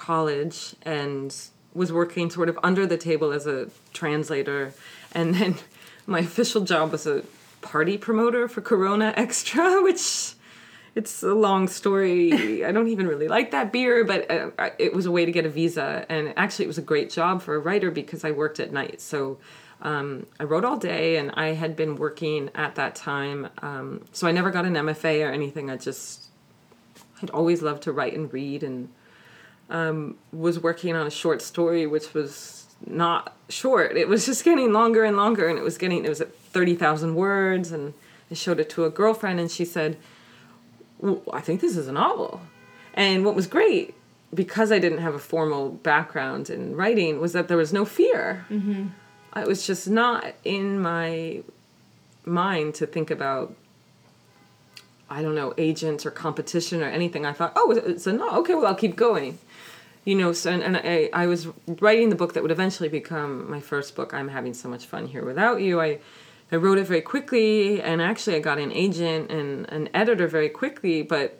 college 0.00 0.74
and 0.82 1.36
was 1.74 1.92
working 1.92 2.30
sort 2.30 2.48
of 2.48 2.58
under 2.62 2.86
the 2.86 2.96
table 2.96 3.30
as 3.32 3.46
a 3.46 3.68
translator. 3.92 4.72
And 5.12 5.34
then 5.34 5.54
my 6.06 6.20
official 6.20 6.62
job 6.62 6.90
was 6.90 7.06
a 7.06 7.22
party 7.60 7.98
promoter 7.98 8.48
for 8.48 8.62
corona 8.62 9.12
extra 9.16 9.82
which 9.82 10.32
it's 10.94 11.22
a 11.22 11.34
long 11.34 11.68
story. 11.68 12.64
I 12.68 12.72
don't 12.72 12.88
even 12.88 13.06
really 13.06 13.28
like 13.28 13.50
that 13.52 13.72
beer 13.72 14.02
but 14.04 14.28
uh, 14.30 14.70
it 14.78 14.92
was 14.94 15.06
a 15.06 15.10
way 15.10 15.24
to 15.24 15.32
get 15.32 15.44
a 15.44 15.50
visa. 15.50 16.06
And 16.08 16.32
actually 16.36 16.64
it 16.64 16.68
was 16.68 16.78
a 16.78 16.82
great 16.82 17.10
job 17.10 17.42
for 17.42 17.54
a 17.54 17.58
writer 17.58 17.90
because 17.90 18.24
i 18.24 18.30
worked 18.30 18.58
at 18.58 18.72
night. 18.72 19.00
So 19.00 19.38
um, 19.82 20.26
i 20.40 20.44
wrote 20.44 20.64
all 20.64 20.78
day 20.78 21.16
and 21.16 21.30
i 21.34 21.48
had 21.48 21.76
been 21.76 21.96
working 21.96 22.50
at 22.54 22.74
that 22.76 22.96
time. 22.96 23.48
Um, 23.62 24.04
so 24.12 24.26
i 24.26 24.32
never 24.32 24.50
got 24.50 24.64
an 24.64 24.74
mfa 24.74 25.26
or 25.26 25.30
anything. 25.30 25.70
I 25.70 25.76
just 25.76 26.28
i'd 27.22 27.30
always 27.30 27.60
loved 27.60 27.82
to 27.82 27.92
write 27.92 28.14
and 28.14 28.32
read 28.32 28.62
and 28.62 28.88
was 30.32 30.58
working 30.58 30.96
on 30.96 31.06
a 31.06 31.10
short 31.10 31.42
story 31.42 31.86
which 31.86 32.12
was 32.12 32.66
not 32.86 33.36
short. 33.48 33.96
It 33.96 34.08
was 34.08 34.26
just 34.26 34.44
getting 34.44 34.72
longer 34.72 35.04
and 35.04 35.16
longer 35.16 35.48
and 35.48 35.58
it 35.58 35.62
was 35.62 35.78
getting 35.78 36.04
it 36.04 36.08
was 36.08 36.20
at 36.20 36.34
30,000 36.34 37.14
words 37.14 37.72
and 37.72 37.94
I 38.30 38.34
showed 38.34 38.60
it 38.60 38.70
to 38.70 38.84
a 38.84 38.90
girlfriend 38.90 39.40
and 39.40 39.50
she 39.50 39.64
said 39.64 39.96
well, 40.98 41.22
I 41.32 41.40
think 41.40 41.62
this 41.62 41.76
is 41.78 41.88
a 41.88 41.92
novel. 41.92 42.42
And 42.92 43.24
what 43.24 43.34
was 43.34 43.46
great 43.46 43.94
because 44.34 44.70
I 44.70 44.78
didn't 44.78 44.98
have 44.98 45.14
a 45.14 45.18
formal 45.18 45.70
background 45.70 46.50
in 46.50 46.76
writing 46.76 47.20
was 47.20 47.32
that 47.32 47.48
there 47.48 47.56
was 47.56 47.72
no 47.72 47.84
fear. 47.84 48.46
Mm-hmm. 48.50 48.88
it 49.36 49.46
was 49.46 49.66
just 49.66 49.88
not 49.88 50.34
in 50.44 50.80
my 50.80 51.42
mind 52.24 52.74
to 52.76 52.86
think 52.86 53.10
about 53.10 53.54
I 55.12 55.22
don't 55.22 55.34
know 55.34 55.52
agents 55.58 56.06
or 56.06 56.12
competition 56.12 56.82
or 56.82 56.86
anything. 56.86 57.26
I 57.26 57.32
thought 57.32 57.52
oh 57.56 57.72
it's 57.72 58.06
a 58.06 58.12
no 58.12 58.30
okay 58.40 58.54
well 58.54 58.66
I'll 58.66 58.74
keep 58.74 58.96
going 58.96 59.38
you 60.04 60.14
know 60.14 60.32
so 60.32 60.50
and, 60.50 60.62
and 60.62 60.76
I, 60.76 61.10
I 61.12 61.26
was 61.26 61.48
writing 61.66 62.08
the 62.08 62.16
book 62.16 62.34
that 62.34 62.42
would 62.42 62.52
eventually 62.52 62.88
become 62.88 63.50
my 63.50 63.60
first 63.60 63.94
book 63.94 64.14
i'm 64.14 64.28
having 64.28 64.54
so 64.54 64.68
much 64.68 64.86
fun 64.86 65.06
here 65.06 65.24
without 65.24 65.60
you. 65.60 65.80
I 65.80 65.98
i 66.52 66.56
wrote 66.56 66.78
it 66.78 66.86
very 66.86 67.02
quickly 67.02 67.80
and 67.80 68.00
actually 68.00 68.36
i 68.36 68.40
got 68.40 68.58
an 68.58 68.72
agent 68.72 69.30
and 69.30 69.68
an 69.68 69.88
editor 69.94 70.26
very 70.26 70.48
quickly 70.48 71.02
but 71.02 71.38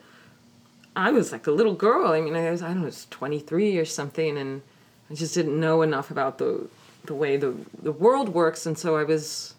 i 0.95 1.11
was 1.11 1.31
like 1.31 1.47
a 1.47 1.51
little 1.51 1.73
girl. 1.73 2.11
I 2.11 2.21
mean 2.21 2.35
i 2.35 2.51
was 2.51 2.61
i 2.61 2.67
don't 2.67 2.79
know 2.79 2.85
was 2.85 3.07
23 3.09 3.77
or 3.77 3.85
something 3.85 4.37
and 4.37 4.61
i 5.09 5.15
just 5.15 5.33
didn't 5.33 5.59
know 5.59 5.81
enough 5.81 6.11
about 6.11 6.37
the 6.37 6.67
the 7.05 7.15
way 7.15 7.37
the 7.37 7.55
the 7.81 7.91
world 7.91 8.29
works 8.29 8.65
and 8.65 8.77
so 8.77 8.95
i 8.95 9.03
was 9.03 9.55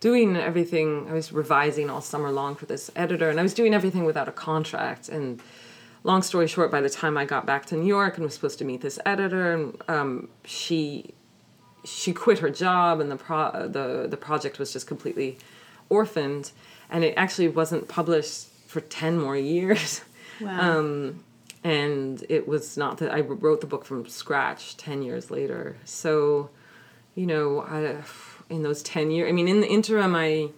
doing 0.00 0.36
everything 0.36 1.06
i 1.08 1.12
was 1.12 1.32
revising 1.32 1.90
all 1.90 2.00
summer 2.00 2.32
long 2.32 2.54
for 2.54 2.64
this 2.64 2.90
editor 2.96 3.28
and 3.28 3.38
i 3.38 3.42
was 3.42 3.52
doing 3.52 3.74
everything 3.74 4.04
without 4.04 4.26
a 4.26 4.32
contract 4.32 5.08
and 5.10 5.40
long 6.04 6.22
story 6.22 6.46
short, 6.46 6.70
by 6.70 6.80
the 6.80 6.90
time 6.90 7.16
I 7.16 7.24
got 7.24 7.46
back 7.46 7.66
to 7.66 7.76
New 7.76 7.86
York 7.86 8.16
and 8.16 8.24
was 8.24 8.34
supposed 8.34 8.58
to 8.58 8.64
meet 8.64 8.80
this 8.80 8.98
editor, 9.06 9.52
and 9.52 9.82
um, 9.88 10.28
she 10.44 11.14
she 11.84 12.12
quit 12.12 12.38
her 12.40 12.50
job, 12.50 13.00
and 13.00 13.10
the 13.10 13.16
pro- 13.16 13.68
the 13.68 14.06
the 14.08 14.16
project 14.16 14.58
was 14.58 14.72
just 14.72 14.86
completely 14.86 15.38
orphaned, 15.88 16.52
and 16.90 17.04
it 17.04 17.14
actually 17.16 17.48
wasn't 17.48 17.88
published 17.88 18.48
for 18.66 18.80
ten 18.80 19.18
more 19.18 19.36
years. 19.36 20.02
Wow. 20.02 20.08
Um, 20.78 21.24
and 21.64 22.24
it 22.28 22.48
was 22.48 22.76
not 22.76 22.98
that 22.98 23.12
I 23.12 23.20
wrote 23.20 23.60
the 23.60 23.68
book 23.68 23.84
from 23.84 24.08
scratch 24.08 24.76
ten 24.76 25.02
years 25.02 25.30
later. 25.30 25.76
So, 25.84 26.50
you 27.14 27.26
know, 27.26 27.60
I, 27.60 28.02
in 28.52 28.62
those 28.64 28.82
ten 28.82 29.12
years, 29.12 29.28
I 29.28 29.32
mean, 29.32 29.46
in 29.46 29.60
the 29.60 29.68
interim, 29.68 30.16
I 30.16 30.48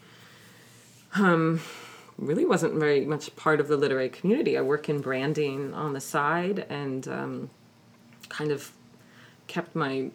um, 1.14 1.60
really 2.18 2.44
wasn't 2.44 2.74
very 2.74 3.04
much 3.04 3.34
part 3.36 3.60
of 3.60 3.68
the 3.68 3.76
literary 3.76 4.08
community. 4.08 4.56
I 4.56 4.62
work 4.62 4.88
in 4.88 5.00
branding 5.00 5.74
on 5.74 5.92
the 5.92 6.00
side 6.00 6.66
and 6.68 7.06
um, 7.08 7.50
kind 8.28 8.50
of 8.50 8.72
kept 9.46 9.74
my 9.74 10.10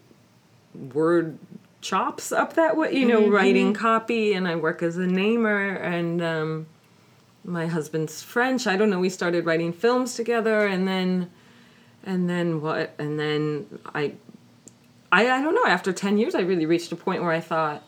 word 0.94 1.38
chops 1.82 2.32
up 2.32 2.54
that 2.54 2.76
way, 2.76 2.94
you 2.94 3.06
know, 3.06 3.28
writing 3.30 3.74
copy, 3.74 4.34
and 4.34 4.48
I 4.48 4.56
work 4.56 4.84
as 4.84 4.98
a 4.98 5.08
namer 5.08 5.76
and. 5.76 6.22
Um, 6.22 6.68
my 7.44 7.68
husband's 7.68 8.22
French. 8.22 8.68
I 8.68 8.76
don't 8.76 8.90
know. 8.90 9.00
We 9.00 9.10
started 9.10 9.46
writing 9.46 9.74
films 9.74 10.14
together, 10.14 10.68
and 10.68 10.88
then, 10.88 11.32
and 12.04 12.30
then 12.30 12.62
what? 12.62 12.94
And 13.00 13.20
then 13.20 13.80
I, 13.96 14.14
I, 15.12 15.30
I 15.30 15.42
don't 15.42 15.56
know. 15.56 15.66
After 15.66 15.92
ten 15.92 16.18
years, 16.18 16.36
I 16.36 16.42
really 16.42 16.66
reached 16.66 16.92
a 16.92 16.96
point 16.96 17.24
where 17.24 17.32
I 17.32 17.40
thought, 17.40 17.84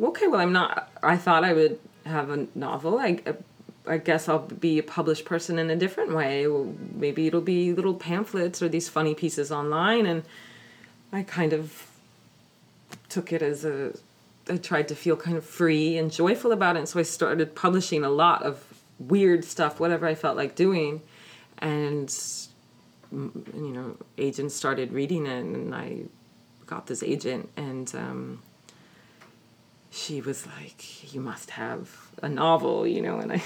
okay, 0.00 0.26
well, 0.26 0.40
I'm 0.40 0.52
not. 0.52 0.90
I 1.02 1.16
thought 1.16 1.44
I 1.44 1.52
would 1.52 1.78
have 2.08 2.30
a 2.30 2.46
novel. 2.54 2.98
I, 2.98 3.20
I 3.86 3.98
guess 3.98 4.28
I'll 4.28 4.40
be 4.40 4.78
a 4.78 4.82
published 4.82 5.24
person 5.24 5.58
in 5.58 5.70
a 5.70 5.76
different 5.76 6.14
way. 6.14 6.46
Maybe 6.94 7.26
it'll 7.26 7.40
be 7.40 7.72
little 7.72 7.94
pamphlets 7.94 8.62
or 8.62 8.68
these 8.68 8.88
funny 8.88 9.14
pieces 9.14 9.50
online, 9.52 10.06
and 10.06 10.24
I 11.12 11.22
kind 11.22 11.52
of 11.52 11.86
took 13.08 13.32
it 13.32 13.42
as 13.42 13.64
a 13.64 13.92
I 14.50 14.56
tried 14.56 14.88
to 14.88 14.94
feel 14.94 15.16
kind 15.16 15.36
of 15.36 15.44
free 15.44 15.98
and 15.98 16.10
joyful 16.10 16.52
about 16.52 16.76
it. 16.76 16.80
And 16.80 16.88
so 16.88 16.98
I 16.98 17.02
started 17.02 17.54
publishing 17.54 18.04
a 18.04 18.10
lot 18.10 18.42
of 18.42 18.64
weird 18.98 19.44
stuff, 19.44 19.78
whatever 19.78 20.06
I 20.06 20.14
felt 20.14 20.36
like 20.36 20.54
doing. 20.54 21.02
And, 21.58 22.14
you 23.12 23.72
know, 23.74 23.96
agents 24.16 24.54
started 24.54 24.92
reading 24.92 25.26
it, 25.26 25.40
and 25.40 25.74
I 25.74 26.02
got 26.66 26.86
this 26.86 27.02
agent, 27.02 27.48
and 27.56 27.92
um, 27.94 28.42
she 29.98 30.20
was 30.20 30.46
like, 30.46 31.12
You 31.12 31.20
must 31.20 31.50
have 31.50 31.90
a 32.22 32.28
novel, 32.28 32.86
you 32.86 33.02
know, 33.02 33.18
and 33.18 33.32
I. 33.32 33.42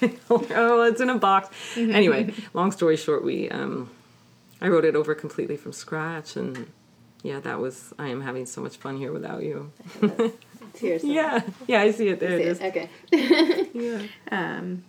oh, 0.30 0.82
it's 0.82 1.00
in 1.00 1.08
a 1.08 1.18
box. 1.18 1.48
Anyway, 1.76 2.34
long 2.52 2.72
story 2.72 2.96
short, 2.96 3.24
we 3.24 3.48
um, 3.50 3.88
I 4.60 4.68
wrote 4.68 4.84
it 4.84 4.96
over 4.96 5.14
completely 5.14 5.56
from 5.56 5.72
scratch, 5.72 6.36
and 6.36 6.70
yeah, 7.22 7.40
that 7.40 7.58
was. 7.60 7.92
I 7.98 8.08
am 8.08 8.20
having 8.20 8.44
so 8.46 8.60
much 8.60 8.76
fun 8.76 8.98
here 8.98 9.12
without 9.12 9.42
you. 9.42 9.70
Seriously. 10.74 11.10
Yeah, 11.14 11.42
yeah, 11.68 11.80
I 11.82 11.90
see 11.92 12.08
it 12.08 12.18
there. 12.20 12.32
It 12.38 12.46
is. 12.46 12.60
Okay. 12.60 12.90
Yeah. 13.72 14.02
Um, 14.30 14.84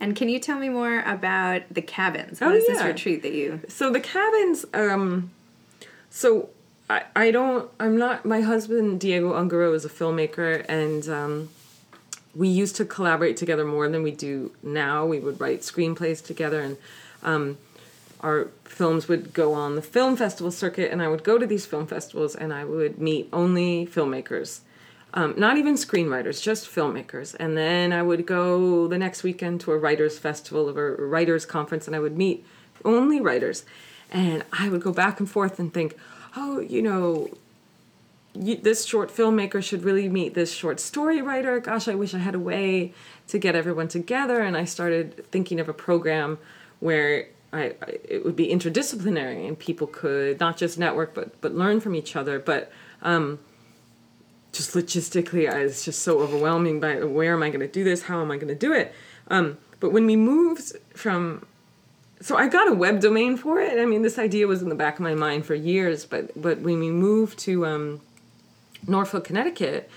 and 0.00 0.16
can 0.16 0.28
you 0.28 0.38
tell 0.38 0.58
me 0.58 0.68
more 0.70 1.00
about 1.00 1.62
the 1.70 1.82
cabins? 1.82 2.40
Oh, 2.40 2.46
What 2.46 2.56
is 2.56 2.66
this 2.66 2.80
yeah. 2.80 2.86
retreat 2.86 3.22
that 3.22 3.32
you? 3.32 3.60
So 3.68 3.92
the 3.92 4.00
cabins. 4.00 4.64
Um, 4.72 5.30
so 6.10 6.48
I 6.88 7.04
I 7.14 7.30
don't. 7.30 7.70
I'm 7.80 7.96
not. 7.96 8.24
My 8.24 8.40
husband 8.40 9.00
Diego 9.00 9.32
Ungaro 9.32 9.74
is 9.74 9.84
a 9.84 9.88
filmmaker, 9.88 10.64
and 10.68 11.08
um, 11.08 11.50
we 12.34 12.48
used 12.48 12.76
to 12.76 12.84
collaborate 12.84 13.36
together 13.36 13.64
more 13.64 13.88
than 13.88 14.02
we 14.02 14.10
do 14.10 14.52
now. 14.62 15.06
We 15.06 15.20
would 15.20 15.40
write 15.40 15.60
screenplays 15.60 16.24
together, 16.24 16.60
and 16.60 16.76
um, 17.22 17.58
our 18.20 18.48
films 18.64 19.08
would 19.08 19.32
go 19.32 19.54
on 19.54 19.76
the 19.76 19.82
film 19.82 20.16
festival 20.16 20.50
circuit, 20.50 20.90
and 20.90 21.02
I 21.02 21.08
would 21.08 21.24
go 21.24 21.38
to 21.38 21.46
these 21.46 21.66
film 21.66 21.86
festivals, 21.86 22.34
and 22.34 22.52
I 22.52 22.64
would 22.64 22.98
meet 22.98 23.28
only 23.32 23.86
filmmakers. 23.86 24.60
Um, 25.16 25.34
not 25.36 25.56
even 25.58 25.74
screenwriters, 25.74 26.42
just 26.42 26.68
filmmakers. 26.68 27.36
And 27.38 27.56
then 27.56 27.92
I 27.92 28.02
would 28.02 28.26
go 28.26 28.88
the 28.88 28.98
next 28.98 29.22
weekend 29.22 29.60
to 29.60 29.70
a 29.70 29.78
writers' 29.78 30.18
festival 30.18 30.76
or 30.76 30.96
a 30.96 31.06
writers' 31.06 31.46
conference, 31.46 31.86
and 31.86 31.94
I 31.94 32.00
would 32.00 32.16
meet 32.16 32.44
only 32.84 33.20
writers. 33.20 33.64
And 34.10 34.42
I 34.52 34.68
would 34.68 34.82
go 34.82 34.92
back 34.92 35.20
and 35.20 35.30
forth 35.30 35.60
and 35.60 35.72
think, 35.72 35.96
oh, 36.36 36.60
you 36.60 36.82
know, 36.82 37.28
you, 38.34 38.56
this 38.56 38.84
short 38.84 39.10
filmmaker 39.10 39.62
should 39.62 39.84
really 39.84 40.08
meet 40.08 40.34
this 40.34 40.52
short 40.52 40.80
story 40.80 41.22
writer. 41.22 41.60
Gosh, 41.60 41.88
I 41.88 41.94
wish 41.94 42.14
I 42.14 42.18
had 42.18 42.34
a 42.34 42.40
way 42.40 42.92
to 43.28 43.38
get 43.38 43.54
everyone 43.54 43.88
together. 43.88 44.40
And 44.40 44.56
I 44.56 44.64
started 44.64 45.24
thinking 45.30 45.60
of 45.60 45.68
a 45.68 45.74
program 45.74 46.38
where 46.80 47.28
I, 47.52 47.74
I 47.80 47.98
it 48.04 48.24
would 48.24 48.36
be 48.36 48.48
interdisciplinary 48.48 49.46
and 49.46 49.58
people 49.58 49.86
could 49.86 50.40
not 50.40 50.56
just 50.56 50.78
network 50.78 51.14
but 51.14 51.40
but 51.40 51.54
learn 51.54 51.80
from 51.80 51.94
each 51.94 52.16
other. 52.16 52.38
But 52.38 52.72
um, 53.02 53.38
just 54.52 54.72
logistically, 54.72 55.52
I 55.52 55.64
was 55.64 55.84
just 55.84 56.02
so 56.02 56.20
overwhelming 56.20 56.80
by 56.80 57.02
where 57.04 57.34
am 57.34 57.42
I 57.42 57.50
going 57.50 57.60
to 57.60 57.68
do 57.68 57.84
this? 57.84 58.02
How 58.02 58.20
am 58.20 58.30
I 58.30 58.36
going 58.36 58.48
to 58.48 58.54
do 58.54 58.72
it? 58.72 58.92
Um, 59.28 59.58
but 59.80 59.90
when 59.90 60.06
we 60.06 60.16
moved 60.16 60.72
from, 60.94 61.46
so 62.20 62.36
I 62.36 62.48
got 62.48 62.68
a 62.68 62.74
web 62.74 63.00
domain 63.00 63.36
for 63.36 63.60
it. 63.60 63.78
I 63.78 63.84
mean, 63.84 64.02
this 64.02 64.18
idea 64.18 64.46
was 64.46 64.62
in 64.62 64.68
the 64.68 64.74
back 64.74 64.94
of 64.94 65.00
my 65.00 65.14
mind 65.14 65.46
for 65.46 65.54
years. 65.54 66.04
But 66.04 66.40
but 66.40 66.60
when 66.60 66.78
we 66.80 66.90
moved 66.90 67.38
to 67.40 67.66
um, 67.66 68.00
Norfolk, 68.86 69.24
Connecticut, 69.24 69.90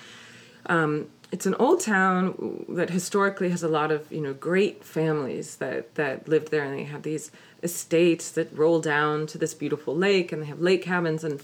um, 0.66 1.08
it's 1.32 1.46
an 1.46 1.56
old 1.56 1.82
town 1.82 2.66
that 2.70 2.90
historically 2.90 3.50
has 3.50 3.64
a 3.64 3.68
lot 3.68 3.92
of 3.92 4.12
you 4.12 4.22
know 4.22 4.34
great 4.34 4.84
families 4.84 5.58
that 5.58 5.96
that 5.96 6.28
lived 6.28 6.52
there, 6.52 6.64
and 6.64 6.78
they 6.78 6.84
have 6.84 7.04
these 7.04 7.32
estates 7.64 8.32
that 8.32 8.56
roll 8.56 8.80
down 8.80 9.28
to 9.28 9.38
this 9.38 9.54
beautiful 9.54 9.96
lake, 9.96 10.32
and 10.32 10.42
they 10.42 10.48
have 10.48 10.62
lake 10.62 10.84
cabins 10.84 11.24
and 11.24 11.42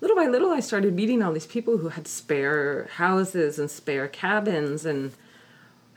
little 0.00 0.16
by 0.16 0.26
little, 0.26 0.50
I 0.50 0.60
started 0.60 0.94
meeting 0.94 1.22
all 1.22 1.32
these 1.32 1.46
people 1.46 1.78
who 1.78 1.88
had 1.88 2.06
spare 2.06 2.88
houses 2.94 3.58
and 3.58 3.70
spare 3.70 4.08
cabins, 4.08 4.84
and 4.84 5.12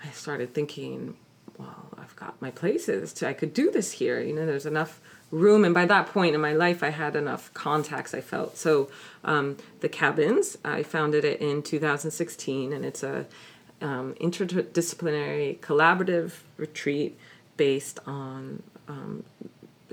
I 0.03 0.09
started 0.11 0.53
thinking, 0.53 1.17
well, 1.60 1.89
I've 1.98 2.15
got 2.15 2.41
my 2.41 2.52
places. 2.52 3.12
To, 3.13 3.28
I 3.28 3.34
could 3.34 3.54
do 3.54 3.69
this 3.69 3.91
here. 3.91 4.22
You 4.22 4.34
know, 4.34 4.45
there's 4.45 4.65
enough 4.65 5.02
room, 5.30 5.65
and 5.65 5.74
by 5.74 5.86
that 5.86 6.08
point 6.08 6.34
in 6.34 6.41
my 6.41 6.54
life, 6.54 6.82
I 6.82 6.89
had 6.89 7.15
enough 7.15 7.54
contacts. 7.54 8.13
I 8.13 8.22
felt 8.22 8.58
so. 8.58 8.89
Um, 9.26 9.58
the 9.82 9.89
cabins, 9.89 10.58
I 10.63 10.84
founded 10.84 11.26
it 11.26 11.41
in 11.41 11.62
2016, 11.62 12.72
and 12.72 12.86
it's 12.86 13.04
a 13.04 13.26
um, 13.82 14.15
interdisciplinary 14.22 15.60
collaborative 15.60 16.39
retreat 16.58 17.19
based 17.58 18.00
on 18.08 18.63
um, 18.88 19.26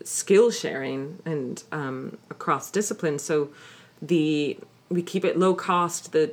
skill 0.05 0.53
sharing 0.53 1.19
and 1.25 1.65
um, 1.73 2.17
across 2.31 2.71
disciplines. 2.71 3.25
So 3.25 3.51
the 4.01 4.57
we 4.89 5.03
keep 5.03 5.25
it 5.25 5.37
low 5.37 5.55
cost. 5.55 6.13
The 6.13 6.33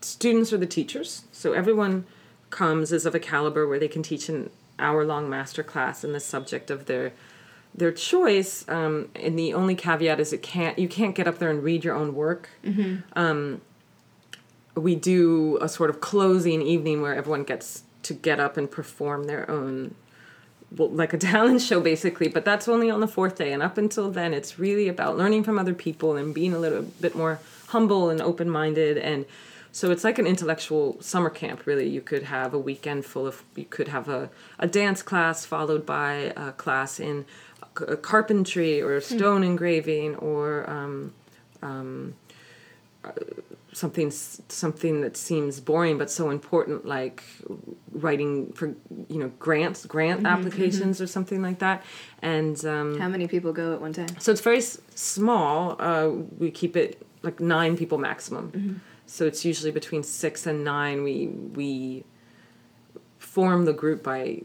students 0.00 0.52
are 0.52 0.58
the 0.58 0.66
teachers, 0.66 1.22
so 1.30 1.52
everyone 1.52 2.04
comes 2.50 2.92
is 2.92 3.06
of 3.06 3.14
a 3.14 3.20
caliber 3.20 3.66
where 3.66 3.78
they 3.78 3.88
can 3.88 4.02
teach 4.02 4.28
an 4.28 4.50
hour 4.78 5.04
long 5.04 5.28
master 5.28 5.62
class 5.62 6.04
in 6.04 6.12
the 6.12 6.20
subject 6.20 6.70
of 6.70 6.86
their 6.86 7.12
their 7.74 7.92
choice. 7.92 8.66
Um, 8.68 9.10
and 9.14 9.38
the 9.38 9.52
only 9.52 9.74
caveat 9.74 10.18
is 10.18 10.32
it 10.32 10.42
can't 10.42 10.78
you 10.78 10.88
can't 10.88 11.14
get 11.14 11.28
up 11.28 11.38
there 11.38 11.50
and 11.50 11.62
read 11.62 11.84
your 11.84 11.94
own 11.94 12.14
work. 12.14 12.48
Mm-hmm. 12.64 12.96
Um, 13.18 13.60
we 14.74 14.94
do 14.94 15.58
a 15.60 15.68
sort 15.68 15.90
of 15.90 16.00
closing 16.00 16.62
evening 16.62 17.00
where 17.00 17.14
everyone 17.14 17.44
gets 17.44 17.84
to 18.02 18.14
get 18.14 18.38
up 18.38 18.56
and 18.56 18.70
perform 18.70 19.24
their 19.24 19.50
own 19.50 19.94
well, 20.76 20.90
like 20.90 21.12
a 21.12 21.18
talent 21.32 21.62
show 21.62 21.80
basically 21.80 22.28
but 22.28 22.44
that's 22.44 22.68
only 22.68 22.90
on 22.90 23.00
the 23.00 23.08
fourth 23.08 23.36
day 23.36 23.52
and 23.52 23.62
up 23.62 23.78
until 23.78 24.10
then 24.10 24.34
it's 24.34 24.58
really 24.58 24.86
about 24.86 25.16
learning 25.16 25.42
from 25.42 25.58
other 25.58 25.74
people 25.74 26.16
and 26.16 26.34
being 26.34 26.52
a 26.52 26.58
little 26.58 26.82
bit 26.82 27.16
more 27.16 27.40
humble 27.68 28.10
and 28.10 28.20
open-minded 28.20 28.98
and 28.98 29.24
so 29.76 29.90
it's 29.90 30.04
like 30.04 30.18
an 30.18 30.26
intellectual 30.26 30.96
summer 31.02 31.28
camp 31.28 31.66
really. 31.66 31.86
You 31.86 32.00
could 32.00 32.22
have 32.22 32.54
a 32.54 32.58
weekend 32.58 33.04
full 33.04 33.26
of 33.26 33.44
you 33.56 33.66
could 33.66 33.88
have 33.88 34.08
a, 34.08 34.30
a 34.58 34.66
dance 34.66 35.02
class 35.02 35.44
followed 35.44 35.84
by 35.84 36.32
a 36.34 36.52
class 36.52 36.98
in 36.98 37.26
carpentry 38.00 38.80
or 38.80 39.02
stone 39.02 39.44
engraving 39.44 40.16
or 40.16 40.64
um, 40.70 41.12
um, 41.60 42.14
something 43.74 44.10
something 44.10 45.02
that 45.02 45.14
seems 45.14 45.60
boring 45.60 45.98
but 45.98 46.10
so 46.10 46.30
important 46.30 46.86
like 46.86 47.22
writing 47.92 48.54
for 48.54 48.74
you 49.10 49.18
know 49.18 49.28
grants 49.38 49.84
grant 49.84 50.22
mm-hmm, 50.22 50.38
applications 50.38 50.96
mm-hmm. 50.96 51.04
or 51.04 51.06
something 51.06 51.42
like 51.42 51.58
that. 51.58 51.84
And 52.22 52.64
um, 52.64 52.98
how 52.98 53.08
many 53.08 53.28
people 53.28 53.52
go 53.52 53.74
at 53.74 53.82
one 53.82 53.92
time? 53.92 54.08
so 54.20 54.32
it's 54.32 54.40
very 54.40 54.56
s- 54.56 54.80
small. 54.94 55.76
Uh, 55.78 56.08
we 56.38 56.50
keep 56.50 56.78
it 56.78 57.02
like 57.20 57.40
nine 57.40 57.76
people 57.76 57.98
maximum. 57.98 58.52
Mm-hmm. 58.52 58.74
So 59.06 59.24
it's 59.26 59.44
usually 59.44 59.70
between 59.70 60.02
six 60.02 60.46
and 60.46 60.64
nine. 60.64 61.02
We 61.02 61.28
we 61.28 62.04
form 63.18 63.64
the 63.64 63.72
group 63.72 64.02
by 64.02 64.42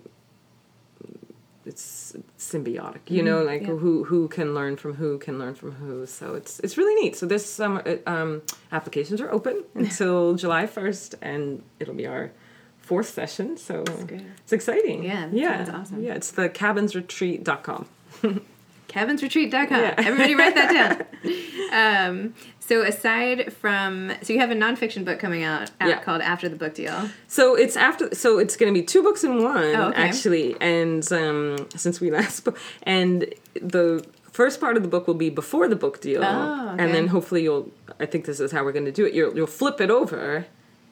it's 1.63 2.15
symbiotic 2.39 3.01
you 3.07 3.21
know 3.21 3.37
mm-hmm. 3.37 3.47
like 3.47 3.61
yeah. 3.61 3.67
who 3.67 4.03
who 4.03 4.27
can 4.27 4.55
learn 4.55 4.75
from 4.75 4.95
who 4.95 5.17
can 5.17 5.37
learn 5.39 5.55
from 5.55 5.73
who. 5.73 6.05
So 6.05 6.35
it's 6.35 6.59
it's 6.59 6.77
really 6.77 6.95
neat. 7.01 7.15
So 7.15 7.25
this 7.25 7.45
summer 7.45 7.99
um, 8.07 8.41
applications 8.71 9.21
are 9.21 9.31
open 9.31 9.63
until 9.75 10.35
july 10.35 10.65
1st 10.65 11.15
and 11.21 11.63
it'll 11.79 11.93
be 11.93 12.07
our 12.07 12.31
fourth 12.79 13.09
session. 13.09 13.57
So 13.57 13.83
it's 13.87 14.53
exciting. 14.53 15.03
Yeah 15.03 15.29
yeah. 15.31 15.71
awesome. 15.73 16.03
Yeah 16.03 16.15
it's 16.15 16.31
the 16.31 16.49
cabinsretreat.com 16.49 17.87
cabinsretreat.com 18.91 19.79
yeah. 19.79 19.95
everybody 19.97 20.35
write 20.35 20.55
that 20.55 20.71
down 20.71 22.07
um, 22.09 22.33
so 22.71 22.83
aside 22.83 23.51
from 23.51 24.13
so 24.21 24.31
you 24.31 24.39
have 24.39 24.49
a 24.49 24.55
nonfiction 24.55 25.03
book 25.03 25.19
coming 25.19 25.43
out, 25.43 25.69
yeah. 25.81 26.01
called 26.01 26.21
After 26.21 26.47
the 26.47 26.55
Book 26.55 26.73
Deal. 26.73 27.09
So 27.27 27.53
it's 27.53 27.75
after 27.75 28.15
so 28.15 28.39
it's 28.39 28.55
going 28.55 28.73
to 28.73 28.79
be 28.79 28.85
two 28.85 29.03
books 29.03 29.25
in 29.25 29.43
one 29.43 29.75
oh, 29.75 29.89
okay. 29.89 30.01
actually, 30.01 30.55
and 30.61 31.11
um, 31.11 31.67
since 31.75 31.99
we 31.99 32.11
last 32.11 32.35
spoke, 32.37 32.57
and 32.83 33.25
the 33.61 34.05
first 34.31 34.61
part 34.61 34.77
of 34.77 34.83
the 34.83 34.87
book 34.87 35.05
will 35.05 35.15
be 35.15 35.29
before 35.29 35.67
the 35.67 35.75
book 35.75 35.99
deal, 35.99 36.23
oh, 36.23 36.69
okay. 36.69 36.81
and 36.81 36.95
then 36.95 37.07
hopefully 37.07 37.43
you'll. 37.43 37.69
I 37.99 38.05
think 38.05 38.23
this 38.23 38.39
is 38.39 38.53
how 38.53 38.63
we're 38.63 38.71
going 38.71 38.85
to 38.85 38.91
do 38.93 39.05
it. 39.05 39.13
You'll 39.13 39.35
you'll 39.35 39.47
flip 39.47 39.81
it 39.81 39.91
over, 39.91 40.45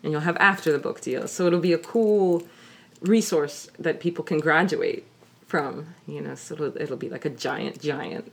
and 0.03 0.12
you'll 0.12 0.21
have 0.21 0.35
after 0.35 0.73
the 0.73 0.79
book 0.79 0.99
deal. 0.99 1.29
So 1.29 1.47
it'll 1.47 1.62
be 1.62 1.71
a 1.71 1.77
cool 1.77 2.43
resource 2.99 3.69
that 3.79 4.01
people 4.01 4.25
can 4.25 4.41
graduate 4.41 5.07
from. 5.49 5.95
You 6.07 6.21
know, 6.21 6.35
so 6.35 6.53
it'll, 6.53 6.77
it'll 6.77 6.97
be 6.97 7.09
like 7.09 7.25
a 7.25 7.29
giant, 7.29 7.81
giant 7.81 8.31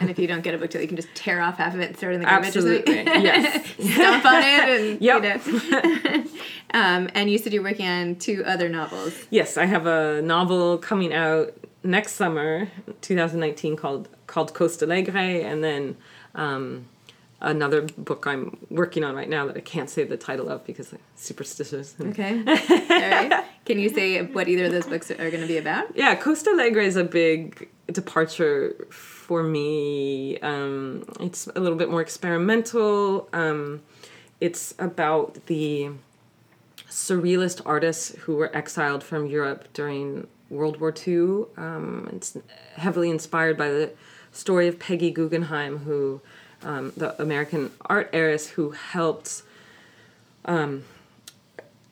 and 0.00 0.10
if 0.10 0.18
you 0.18 0.26
don't 0.26 0.42
get 0.42 0.54
a 0.54 0.58
book 0.58 0.70
deal, 0.70 0.80
you 0.80 0.86
can 0.86 0.96
just 0.96 1.12
tear 1.14 1.40
off 1.40 1.58
half 1.58 1.74
of 1.74 1.80
it 1.80 1.88
and 1.88 1.96
throw 1.96 2.10
it 2.10 2.14
in 2.14 2.20
the 2.20 2.26
garbage. 2.26 2.48
Absolutely, 2.48 2.94
yes. 2.94 3.66
Stomp 3.80 4.24
on 4.24 4.42
it 4.42 4.80
and 4.80 5.00
yep. 5.00 5.44
you 5.46 5.52
know. 5.52 6.24
um, 6.74 7.08
and 7.14 7.30
you 7.30 7.38
said 7.38 7.52
you're 7.52 7.62
working 7.62 7.86
on 7.86 8.16
two 8.16 8.44
other 8.44 8.68
novels. 8.68 9.14
Yes, 9.30 9.56
I 9.56 9.66
have 9.66 9.86
a 9.86 10.22
novel 10.22 10.78
coming 10.78 11.12
out 11.12 11.54
next 11.82 12.12
summer, 12.12 12.70
2019, 13.00 13.76
called 13.76 14.08
called 14.26 14.54
Costalegre, 14.54 15.44
and 15.44 15.64
then 15.64 15.96
um, 16.34 16.86
another 17.42 17.82
book 17.82 18.26
I'm 18.26 18.56
working 18.70 19.04
on 19.04 19.14
right 19.14 19.28
now 19.28 19.46
that 19.46 19.56
I 19.56 19.60
can't 19.60 19.90
say 19.90 20.04
the 20.04 20.16
title 20.16 20.48
of 20.48 20.64
because 20.64 20.92
I'm 20.92 21.00
superstitious. 21.16 21.94
Okay. 22.00 22.42
Right. 23.02 23.44
Can 23.64 23.78
you 23.78 23.88
say 23.88 24.22
what 24.22 24.48
either 24.48 24.66
of 24.66 24.72
those 24.72 24.86
books 24.86 25.10
are 25.10 25.30
going 25.30 25.40
to 25.40 25.46
be 25.46 25.58
about? 25.58 25.96
Yeah, 25.96 26.14
Costalegre 26.16 26.82
is 26.82 26.96
a 26.96 27.04
big 27.04 27.68
departure 27.90 28.86
for 28.90 29.42
me. 29.42 30.38
Um, 30.38 31.04
it's 31.20 31.46
a 31.48 31.60
little 31.60 31.78
bit 31.78 31.90
more 31.90 32.00
experimental. 32.00 33.28
Um, 33.32 33.82
it's 34.40 34.74
about 34.78 35.46
the 35.46 35.90
surrealist 36.88 37.62
artists 37.64 38.14
who 38.20 38.36
were 38.36 38.54
exiled 38.54 39.02
from 39.04 39.26
Europe 39.26 39.68
during 39.72 40.26
World 40.50 40.80
War 40.80 40.92
II. 41.06 41.46
Um, 41.56 42.08
it's 42.12 42.36
heavily 42.76 43.10
inspired 43.10 43.56
by 43.56 43.68
the 43.68 43.92
story 44.32 44.68
of 44.68 44.78
Peggy 44.78 45.10
Guggenheim, 45.10 45.78
who 45.78 46.20
um, 46.64 46.92
the 46.96 47.20
American 47.20 47.70
art 47.86 48.10
heiress 48.12 48.48
who 48.48 48.70
helped. 48.70 49.42
Um, 50.44 50.84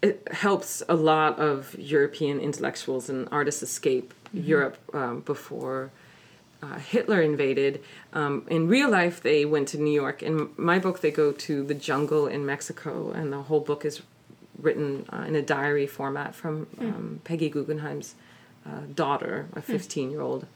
it 0.02 0.26
helps 0.32 0.82
a 0.88 0.94
lot 0.94 1.38
of 1.38 1.78
European 1.78 2.40
intellectuals 2.40 3.10
and 3.10 3.28
artists 3.30 3.62
escape 3.62 4.14
mm-hmm. 4.34 4.46
Europe 4.48 4.78
um, 4.94 5.20
before 5.20 5.90
uh, 6.62 6.78
Hitler 6.78 7.20
invaded. 7.20 7.82
Um, 8.12 8.46
in 8.48 8.68
real 8.68 8.90
life, 8.90 9.22
they 9.22 9.44
went 9.44 9.68
to 9.68 9.78
New 9.78 9.92
York. 9.92 10.22
In 10.22 10.50
my 10.56 10.78
book, 10.78 11.00
they 11.00 11.10
go 11.10 11.32
to 11.32 11.62
the 11.64 11.74
jungle 11.74 12.26
in 12.26 12.44
Mexico, 12.46 13.10
and 13.10 13.32
the 13.32 13.42
whole 13.42 13.60
book 13.60 13.84
is 13.84 14.02
written 14.58 15.06
uh, 15.12 15.24
in 15.26 15.34
a 15.34 15.42
diary 15.42 15.86
format 15.86 16.34
from 16.34 16.66
hmm. 16.66 16.86
um, 16.86 17.20
Peggy 17.24 17.48
Guggenheim's 17.48 18.14
uh, 18.66 18.80
daughter, 18.94 19.48
a 19.54 19.60
hmm. 19.60 19.72
15 19.72 20.10
year 20.10 20.20
old 20.20 20.46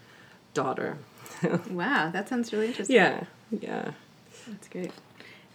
daughter. 0.53 0.99
wow, 1.71 2.11
that 2.11 2.29
sounds 2.29 2.53
really 2.53 2.69
interesting. 2.69 2.97
Yeah, 2.97 3.25
yeah. 3.51 3.93
That's 4.49 4.69
great. 4.69 4.93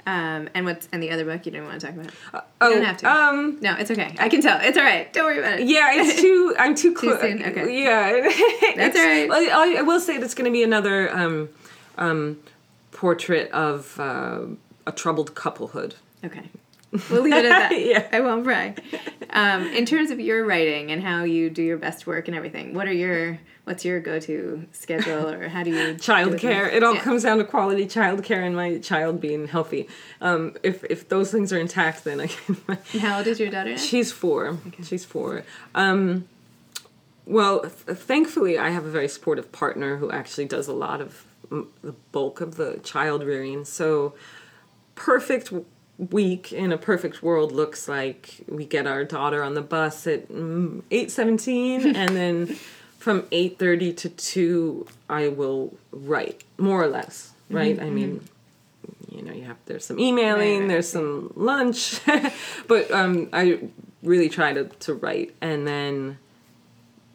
Um, 0.06 0.49
and 0.56 0.65
what's 0.65 0.88
and 0.91 1.04
the 1.04 1.12
other 1.12 1.25
book 1.25 1.45
you 1.45 1.52
didn't 1.52 1.67
want 1.67 1.82
to 1.82 1.88
talk 1.88 1.95
about? 1.95 2.12
Uh, 2.34 2.41
oh, 2.62 2.69
you 2.69 2.75
don't 2.75 2.86
have 2.86 2.97
to. 2.97 3.12
Um, 3.12 3.60
no, 3.62 3.75
it's 3.75 3.91
okay. 3.91 4.15
I 4.17 4.30
can 4.30 4.41
tell. 4.41 4.60
It's 4.62 4.78
all 4.78 4.84
right. 4.84 5.12
Don't 5.13 5.25
worry 5.25 5.39
about 5.39 5.60
it. 5.60 5.67
Yeah, 5.67 5.89
it's 5.93 6.19
too. 6.19 6.56
I'm 6.60 6.73
too 6.73 6.93
close. 6.93 7.17
Okay. 7.17 7.84
Yeah, 7.84 8.30
that's 8.75 8.97
all 8.97 9.06
right. 9.06 9.30
I, 9.30 9.80
I 9.80 9.82
will 9.82 9.99
say 9.99 10.17
that's 10.17 10.34
going 10.34 10.45
to 10.45 10.52
be 10.52 10.63
another 10.63 11.15
um, 11.15 11.49
um, 11.97 12.39
portrait 12.91 13.52
of 13.52 13.99
uh, 13.99 14.41
a 14.88 14.91
troubled 14.91 15.36
couplehood. 15.36 15.95
Okay. 16.23 16.49
We'll 17.10 17.21
leave 17.21 17.34
it 17.34 17.45
at 17.45 17.69
that. 17.69 17.80
yeah. 17.86 18.08
I 18.12 18.21
won't 18.21 18.43
pry. 18.43 18.73
Um, 19.30 19.67
in 19.67 19.86
terms 19.86 20.10
of 20.10 20.19
your 20.19 20.43
writing 20.43 20.91
and 20.91 21.04
how 21.04 21.23
you 21.23 21.49
do 21.49 21.62
your 21.62 21.78
best 21.78 22.08
work 22.08 22.28
and 22.28 22.36
everything, 22.36 22.73
what 22.73 22.88
are 22.88 22.93
your 22.93 23.39
what's 23.69 23.86
your 23.86 23.99
go-to 23.99 24.65
schedule 24.71 25.30
or 25.30 25.47
how 25.47 25.62
do 25.62 25.69
you 25.69 25.93
childcare 25.93 26.73
it 26.73 26.82
all 26.82 26.95
yeah. 26.95 27.02
comes 27.02 27.21
down 27.21 27.38
to 27.38 27.43
quality 27.43 27.86
childcare 27.86 28.43
and 28.43 28.56
my 28.56 28.80
child 28.80 29.21
being 29.21 29.47
healthy 29.47 29.88
um, 30.21 30.58
if 30.63 30.84
if 30.86 31.08
those 31.10 31.30
things 31.32 31.54
are 31.54 31.60
intact 31.60 32.04
then 32.04 32.19
i 32.19 32.25
can 32.25 32.58
how 32.99 33.19
old 33.19 33.28
is 33.28 33.39
your 33.39 33.52
daughter 33.52 33.69
now? 33.69 33.78
she's 33.78 34.12
four 34.12 34.58
okay. 34.67 34.82
she's 34.82 35.06
four 35.06 35.43
um, 35.75 36.28
well 37.28 37.60
th- 37.60 37.95
thankfully 37.95 38.58
i 38.58 38.69
have 38.69 38.86
a 38.86 38.89
very 38.89 39.08
supportive 39.08 39.52
partner 39.52 39.97
who 39.97 40.10
actually 40.10 40.45
does 40.45 40.67
a 40.67 40.73
lot 40.73 40.99
of 40.99 41.28
m- 41.52 41.69
the 41.84 41.93
bulk 42.12 42.41
of 42.41 42.56
the 42.56 42.80
child 42.80 43.23
rearing 43.23 43.65
so 43.65 44.15
perfect 44.95 45.54
week 45.99 46.53
in 46.53 46.71
a 46.71 46.77
perfect 46.77 47.21
world 47.21 47.51
looks 47.51 47.89
like 47.89 48.38
we 48.47 48.65
get 48.65 48.88
our 48.88 49.03
daughter 49.03 49.43
on 49.43 49.53
the 49.53 49.62
bus 49.62 50.07
at 50.07 50.29
mm, 50.29 50.81
8.17 50.89 51.83
and 51.95 52.15
then 52.15 52.45
from 52.97 53.23
8.30 53.23 53.97
to 53.97 54.09
2 54.09 54.88
i 55.09 55.27
will 55.27 55.77
write 55.91 56.45
more 56.57 56.81
or 56.81 56.88
less 56.88 57.33
right 57.49 57.75
mm-hmm. 57.75 57.85
i 57.85 57.89
mean 57.89 58.27
you 59.12 59.21
know 59.21 59.33
you 59.33 59.43
have 59.43 59.57
there's 59.65 59.85
some 59.85 59.99
emailing 59.99 60.62
right. 60.62 60.67
there's 60.69 60.88
some 60.88 61.33
lunch 61.35 61.99
but 62.67 62.89
um, 62.91 63.27
i 63.33 63.59
really 64.01 64.29
try 64.29 64.53
to, 64.53 64.65
to 64.65 64.93
write 64.93 65.35
and 65.41 65.67
then 65.67 66.17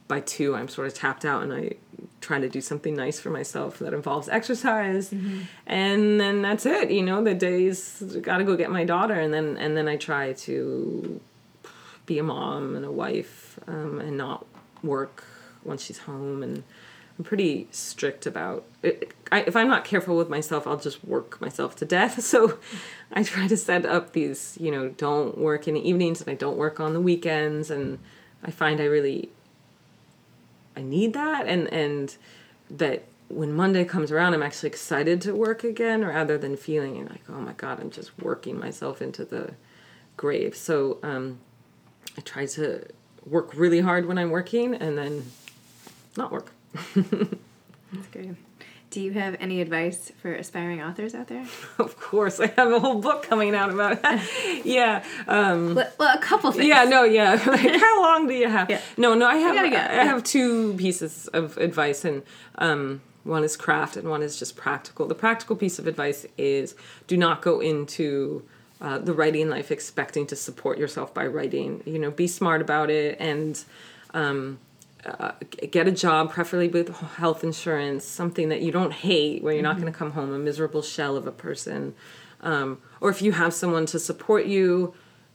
by 0.09 0.21
2 0.21 0.55
i'm 0.55 0.69
sort 0.69 0.87
of 0.87 0.93
tapped 0.93 1.25
out 1.25 1.43
and 1.43 1.55
i 1.55 1.71
trying 2.25 2.41
to 2.41 2.49
do 2.49 2.61
something 2.61 2.97
nice 2.97 3.21
for 3.21 3.31
myself 3.31 3.79
that 3.79 3.93
involves 3.93 4.29
exercise. 4.29 5.11
Mm-hmm. 5.11 5.41
and 5.67 6.21
then 6.21 6.43
that's 6.43 6.65
it 6.67 6.91
you 6.91 7.03
know 7.03 7.23
the 7.23 7.35
days 7.35 8.03
got 8.23 8.39
to 8.39 8.45
go 8.45 8.57
get 8.57 8.71
my 8.71 8.85
daughter. 8.85 9.15
And 9.15 9.33
then 9.33 9.57
and 9.57 9.77
then 9.77 9.87
i 9.89 9.97
try 9.97 10.33
to 10.49 11.21
be 12.07 12.19
a 12.19 12.23
mom 12.23 12.77
and 12.77 12.85
a 12.85 12.91
wife 12.91 13.59
um, 13.67 13.99
and 14.01 14.17
not 14.19 14.47
work 14.83 15.25
once 15.65 15.85
she's 15.85 15.99
home. 15.99 16.43
And 16.43 16.63
i'm 17.19 17.25
pretty 17.25 17.69
strict 17.71 18.27
about 18.27 18.65
it. 18.83 19.13
I, 19.31 19.43
if 19.43 19.55
i'm 19.55 19.69
not 19.69 19.85
careful 19.85 20.17
with 20.17 20.29
myself 20.29 20.67
i'll 20.67 20.85
just 20.89 21.05
work 21.05 21.41
myself 21.41 21.77
to 21.77 21.85
death. 21.85 22.15
So 22.33 22.59
i 23.13 23.23
try 23.23 23.47
to 23.49 23.57
set 23.57 23.85
up 23.87 24.13
these 24.13 24.57
you 24.61 24.71
know 24.71 24.89
don't 24.89 25.37
work 25.39 25.69
in 25.69 25.75
the 25.75 25.89
evenings 25.89 26.21
and 26.21 26.31
i 26.31 26.35
don't 26.35 26.57
work 26.57 26.81
on 26.81 26.95
the 26.95 27.01
weekends. 27.01 27.71
And 27.71 27.99
i 28.43 28.51
find 28.51 28.81
i 28.81 28.85
really 28.85 29.31
I 30.77 30.83
need 30.83 31.13
that 31.15 31.47
and 31.47 31.73
and 31.73 32.17
that 32.71 33.05
when 33.29 33.53
Monday 33.53 33.85
comes 33.85 34.13
around 34.13 34.35
I'm 34.35 34.43
actually 34.43 34.69
excited 34.69 35.21
to 35.23 35.35
work 35.35 35.65
again 35.65 36.05
rather 36.05 36.37
than 36.37 36.57
feeling 36.57 37.07
like 37.07 37.23
oh 37.29 37.41
my 37.41 37.53
god 37.53 37.81
I'm 37.81 37.91
just 37.91 38.19
working 38.19 38.59
myself 38.59 39.01
into 39.01 39.25
the 39.25 39.55
grave. 40.17 40.57
So 40.57 40.99
um, 41.03 41.39
I 42.17 42.21
try 42.21 42.47
to 42.47 42.87
work 43.27 43.55
really 43.55 43.81
hard 43.81 44.07
when 44.07 44.19
I'm 44.19 44.31
working 44.31 44.75
and 44.75 44.97
then 44.97 45.25
not 46.17 46.31
work. 46.31 46.53
That's 46.95 48.07
great. 48.13 48.31
Do 48.95 49.01
you 49.01 49.11
have 49.15 49.37
any 49.41 49.61
advice 49.61 50.13
for 50.23 50.33
aspiring 50.33 50.81
authors 50.81 51.17
out 51.17 51.27
there? 51.27 51.45
Of 51.81 51.99
course, 51.99 52.39
I 52.39 52.47
have 52.47 52.71
a 52.71 52.79
whole 52.79 53.01
book 53.01 53.25
coming 53.25 53.53
out 53.53 53.71
about 53.71 54.03
that. 54.03 54.25
yeah. 54.65 55.03
Um, 55.27 55.75
well, 55.75 55.91
well, 55.99 56.17
a 56.17 56.21
couple 56.21 56.53
things. 56.53 56.69
Yeah, 56.69 56.85
no, 56.85 57.03
yeah. 57.03 57.33
like, 57.47 57.75
how 57.75 58.03
long 58.05 58.29
do 58.29 58.35
you 58.35 58.49
have? 58.49 58.71
Yeah. 58.71 58.81
No, 58.97 59.15
no, 59.15 59.27
I 59.27 59.35
have. 59.35 59.57
I, 59.57 59.67
I 59.67 60.05
have 60.05 60.23
two 60.23 60.75
pieces 60.75 61.27
of 61.33 61.59
advice, 61.59 62.05
and 62.05 62.23
um, 62.59 63.01
one 63.25 63.43
is 63.43 63.57
craft, 63.57 63.97
and 63.97 64.09
one 64.09 64.23
is 64.23 64.39
just 64.39 64.55
practical. 64.55 65.09
The 65.09 65.17
practical 65.17 65.57
piece 65.57 65.81
of 65.81 65.89
advice 65.89 66.25
is 66.39 66.77
do 67.09 67.17
not 67.17 67.43
go 67.43 67.59
into 67.59 68.45
uh, 68.81 68.99
the 68.99 69.13
writing 69.13 69.51
life 69.51 69.73
expecting 69.73 70.25
to 70.29 70.37
support 70.37 70.79
yourself 70.79 71.13
by 71.13 71.27
writing. 71.27 71.83
You 71.85 71.99
know, 71.99 72.13
be 72.13 72.29
smart 72.29 72.61
about 72.61 72.91
it 72.91 73.17
and. 73.19 73.61
Um, 74.13 74.61
uh, 75.07 75.33
get 75.71 75.87
a 75.87 75.93
job, 75.93 76.33
preferably 76.33 76.69
with 76.69 76.89
health 77.17 77.45
insurance, 77.45 78.05
something 78.05 78.49
that 78.49 78.63
you 78.63 78.73
don't 78.73 78.93
hate, 78.93 79.43
where 79.43 79.53
you're 79.53 79.63
mm-hmm. 79.63 79.71
not 79.71 79.81
going 79.81 79.93
to 79.93 79.99
come 79.99 80.13
home 80.13 80.33
a 80.33 80.39
miserable 80.39 80.83
shell 80.83 81.17
of 81.17 81.27
a 81.27 81.33
person. 81.33 81.95
Um, 82.41 82.81
or 83.01 83.11
if 83.11 83.23
you 83.23 83.33
have 83.33 83.53
someone 83.53 83.87
to 83.87 83.99
support 83.99 84.47
you, 84.47 84.95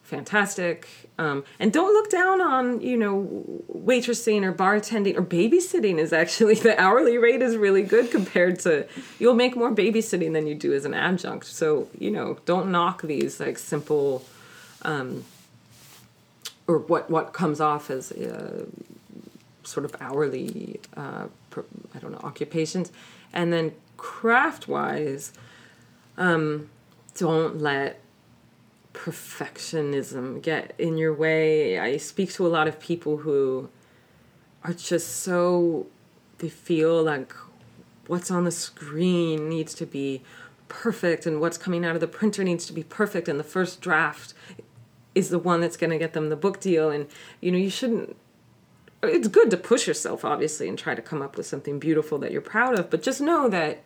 fantastic. 0.10 0.88
Um, 1.20 1.44
and 1.60 1.72
don't 1.72 1.94
look 1.94 2.10
down 2.10 2.42
on, 2.42 2.82
you 2.82 2.98
know, 2.98 3.64
waitressing 3.72 4.44
or 4.44 4.54
bartending 4.54 5.16
or 5.16 5.22
babysitting 5.22 6.00
is 6.00 6.12
actually, 6.12 6.56
the 6.70 6.80
hourly 6.80 7.18
rate 7.18 7.42
is 7.42 7.56
really 7.56 7.84
good 7.84 8.10
compared 8.10 8.60
to, 8.62 8.88
you'll 9.20 9.36
make 9.36 9.56
more 9.56 9.74
babysitting 9.74 10.34
than 10.34 10.48
you 10.48 10.56
do 10.56 10.74
as 10.74 10.86
an 10.86 10.94
adjunct. 10.94 11.46
So, 11.46 11.90
you 11.98 12.12
know, 12.12 12.38
don't 12.46 12.72
knock 12.72 13.04
these 13.04 13.40
like 13.40 13.58
simple, 13.58 14.26
um, 14.82 15.26
or 16.68 16.80
what, 16.80 17.10
what 17.10 17.34
comes 17.34 17.60
off 17.62 17.90
as, 17.90 18.12
uh, 18.12 18.66
sort 19.70 19.86
of 19.86 19.96
hourly, 20.02 20.80
uh, 20.98 21.28
I 21.96 22.00
don't 22.00 22.12
know, 22.12 22.22
occupations. 22.24 22.92
And 23.32 23.54
then 23.54 23.74
craft 23.98 24.68
wise, 24.68 25.34
um, 26.18 26.70
don't 27.16 27.62
let 27.62 28.02
perfectionism 28.94 30.42
get 30.42 30.74
in 30.78 30.98
your 30.98 31.14
way. 31.14 31.80
I 31.80 31.98
speak 31.98 32.34
to 32.34 32.48
a 32.48 32.50
lot 32.50 32.68
of 32.68 32.80
people 32.80 33.18
who 33.18 33.70
are 34.64 34.74
just 34.74 35.18
so, 35.18 35.88
they 36.40 36.50
feel 36.50 37.02
like 37.04 37.34
what's 38.08 38.32
on 38.32 38.44
the 38.44 38.52
screen 38.52 39.48
needs 39.48 39.74
to 39.76 39.86
be 39.86 40.22
perfect 40.68 41.26
and 41.26 41.40
what's 41.40 41.58
coming 41.58 41.86
out 41.86 41.96
of 41.96 42.02
the 42.02 42.08
printer 42.08 42.44
needs 42.44 42.66
to 42.66 42.74
be 42.74 42.84
perfect 42.84 43.28
and 43.28 43.40
the 43.40 43.44
first 43.44 43.82
draft 43.82 44.34
is 45.16 45.30
the 45.30 45.40
one 45.40 45.62
that's 45.62 45.78
going 45.78 45.90
to 45.90 45.98
get 45.98 46.14
them 46.14 46.30
the 46.30 46.36
book 46.36 46.60
deal 46.60 46.90
and 46.90 47.08
you 47.42 47.52
know 47.52 47.58
you 47.58 47.70
shouldn't 47.70 48.16
it's 49.04 49.28
good 49.28 49.50
to 49.50 49.58
push 49.58 49.88
yourself 49.88 50.26
obviously 50.26 50.68
and 50.68 50.78
try 50.78 50.94
to 50.94 51.02
come 51.02 51.22
up 51.22 51.38
with 51.38 51.46
something 51.46 51.80
beautiful 51.80 52.18
that 52.18 52.32
you're 52.32 52.42
proud 52.42 52.78
of 52.78 52.90
but 52.90 53.02
just 53.02 53.22
know 53.22 53.50
that 53.50 53.82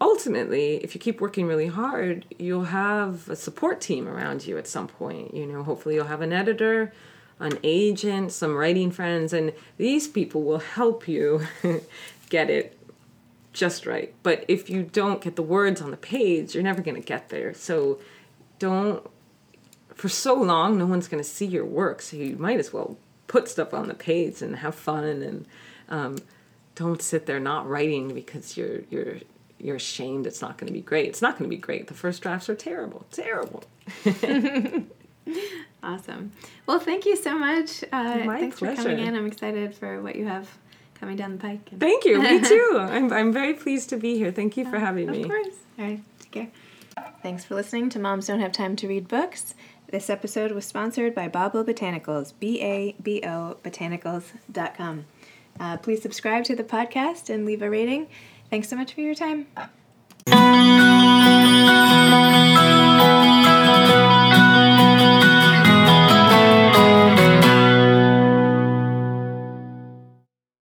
ultimately 0.00 0.76
if 0.76 0.94
you 0.94 1.00
keep 1.00 1.20
working 1.20 1.46
really 1.46 1.66
hard 1.66 2.24
you'll 2.38 2.64
have 2.64 3.28
a 3.28 3.36
support 3.36 3.80
team 3.80 4.08
around 4.08 4.46
you 4.46 4.56
at 4.58 4.66
some 4.66 4.88
point 4.88 5.34
you 5.34 5.46
know? 5.46 5.62
Hopefully 5.62 5.94
you'll 5.94 6.06
have 6.06 6.20
an 6.20 6.32
editor 6.32 6.92
an 7.40 7.58
agent 7.62 8.32
some 8.32 8.54
writing 8.54 8.90
friends 8.90 9.32
and 9.32 9.52
these 9.76 10.08
people 10.08 10.42
will 10.42 10.58
help 10.58 11.06
you 11.06 11.46
get 12.28 12.48
it 12.50 12.78
just 13.52 13.86
right. 13.86 14.12
But 14.24 14.44
if 14.48 14.68
you 14.68 14.82
don't 14.82 15.22
get 15.22 15.36
the 15.36 15.42
words 15.42 15.80
on 15.80 15.90
the 15.92 15.96
page 15.96 16.54
you're 16.54 16.64
never 16.64 16.82
going 16.82 17.00
to 17.00 17.06
get 17.06 17.28
there. 17.28 17.54
So 17.54 18.00
don't 18.58 19.08
for 19.94 20.08
so 20.08 20.34
long 20.34 20.76
no 20.76 20.86
one's 20.86 21.06
going 21.06 21.22
to 21.22 21.28
see 21.28 21.46
your 21.46 21.64
work 21.64 22.02
so 22.02 22.16
you 22.16 22.36
might 22.36 22.58
as 22.58 22.72
well 22.72 22.96
put 23.26 23.48
stuff 23.48 23.72
on 23.74 23.88
the 23.88 23.94
page 23.94 24.42
and 24.42 24.56
have 24.56 24.74
fun 24.74 25.04
and 25.04 25.46
um, 25.88 26.18
don't 26.74 27.02
sit 27.02 27.26
there 27.26 27.40
not 27.40 27.68
writing 27.68 28.14
because 28.14 28.56
you're 28.56 28.80
you're 28.90 29.16
you're 29.58 29.76
ashamed 29.76 30.26
it's 30.26 30.42
not 30.42 30.58
going 30.58 30.66
to 30.66 30.72
be 30.72 30.80
great. 30.82 31.08
It's 31.08 31.22
not 31.22 31.38
going 31.38 31.48
to 31.50 31.56
be 31.56 31.60
great. 31.60 31.86
The 31.86 31.94
first 31.94 32.22
drafts 32.22 32.48
are 32.48 32.54
terrible. 32.54 33.06
Terrible. 33.10 33.64
awesome. 35.82 36.32
Well, 36.66 36.80
thank 36.80 37.06
you 37.06 37.16
so 37.16 37.38
much. 37.38 37.82
Uh, 37.92 38.18
My 38.24 38.40
thanks 38.40 38.58
pleasure. 38.58 38.76
for 38.76 38.88
coming 38.88 39.06
in. 39.06 39.14
I'm 39.14 39.26
excited 39.26 39.74
for 39.74 40.02
what 40.02 40.16
you 40.16 40.26
have 40.26 40.50
coming 40.94 41.16
down 41.16 41.32
the 41.32 41.38
pike. 41.38 41.70
Thank 41.78 42.04
you. 42.04 42.20
Me 42.20 42.40
too. 42.44 42.76
I'm, 42.78 43.12
I'm 43.12 43.32
very 43.32 43.54
pleased 43.54 43.88
to 43.90 43.96
be 43.96 44.16
here. 44.16 44.32
Thank 44.32 44.56
you 44.56 44.68
for 44.68 44.78
having 44.78 45.10
me. 45.10 45.22
Of 45.22 45.28
course. 45.28 45.54
All 45.78 45.84
right. 45.84 46.02
Take 46.20 46.30
care. 46.30 46.48
Thanks 47.22 47.44
for 47.44 47.54
listening 47.54 47.88
to 47.90 47.98
Moms 47.98 48.26
Don't 48.26 48.40
Have 48.40 48.52
Time 48.52 48.76
to 48.76 48.88
Read 48.88 49.08
Books. 49.08 49.54
This 49.94 50.10
episode 50.10 50.50
was 50.50 50.64
sponsored 50.64 51.14
by 51.14 51.28
Babo 51.28 51.62
Botanicals, 51.62 52.32
B 52.40 52.60
A 52.60 52.96
B 53.00 53.22
O 53.24 53.58
botanicals.com. 53.62 55.04
Uh, 55.60 55.76
please 55.76 56.02
subscribe 56.02 56.42
to 56.46 56.56
the 56.56 56.64
podcast 56.64 57.32
and 57.32 57.46
leave 57.46 57.62
a 57.62 57.70
rating. 57.70 58.08
Thanks 58.50 58.68
so 58.68 58.74
much 58.74 58.92
for 58.92 59.02
your 59.02 59.14
time. 59.14 59.46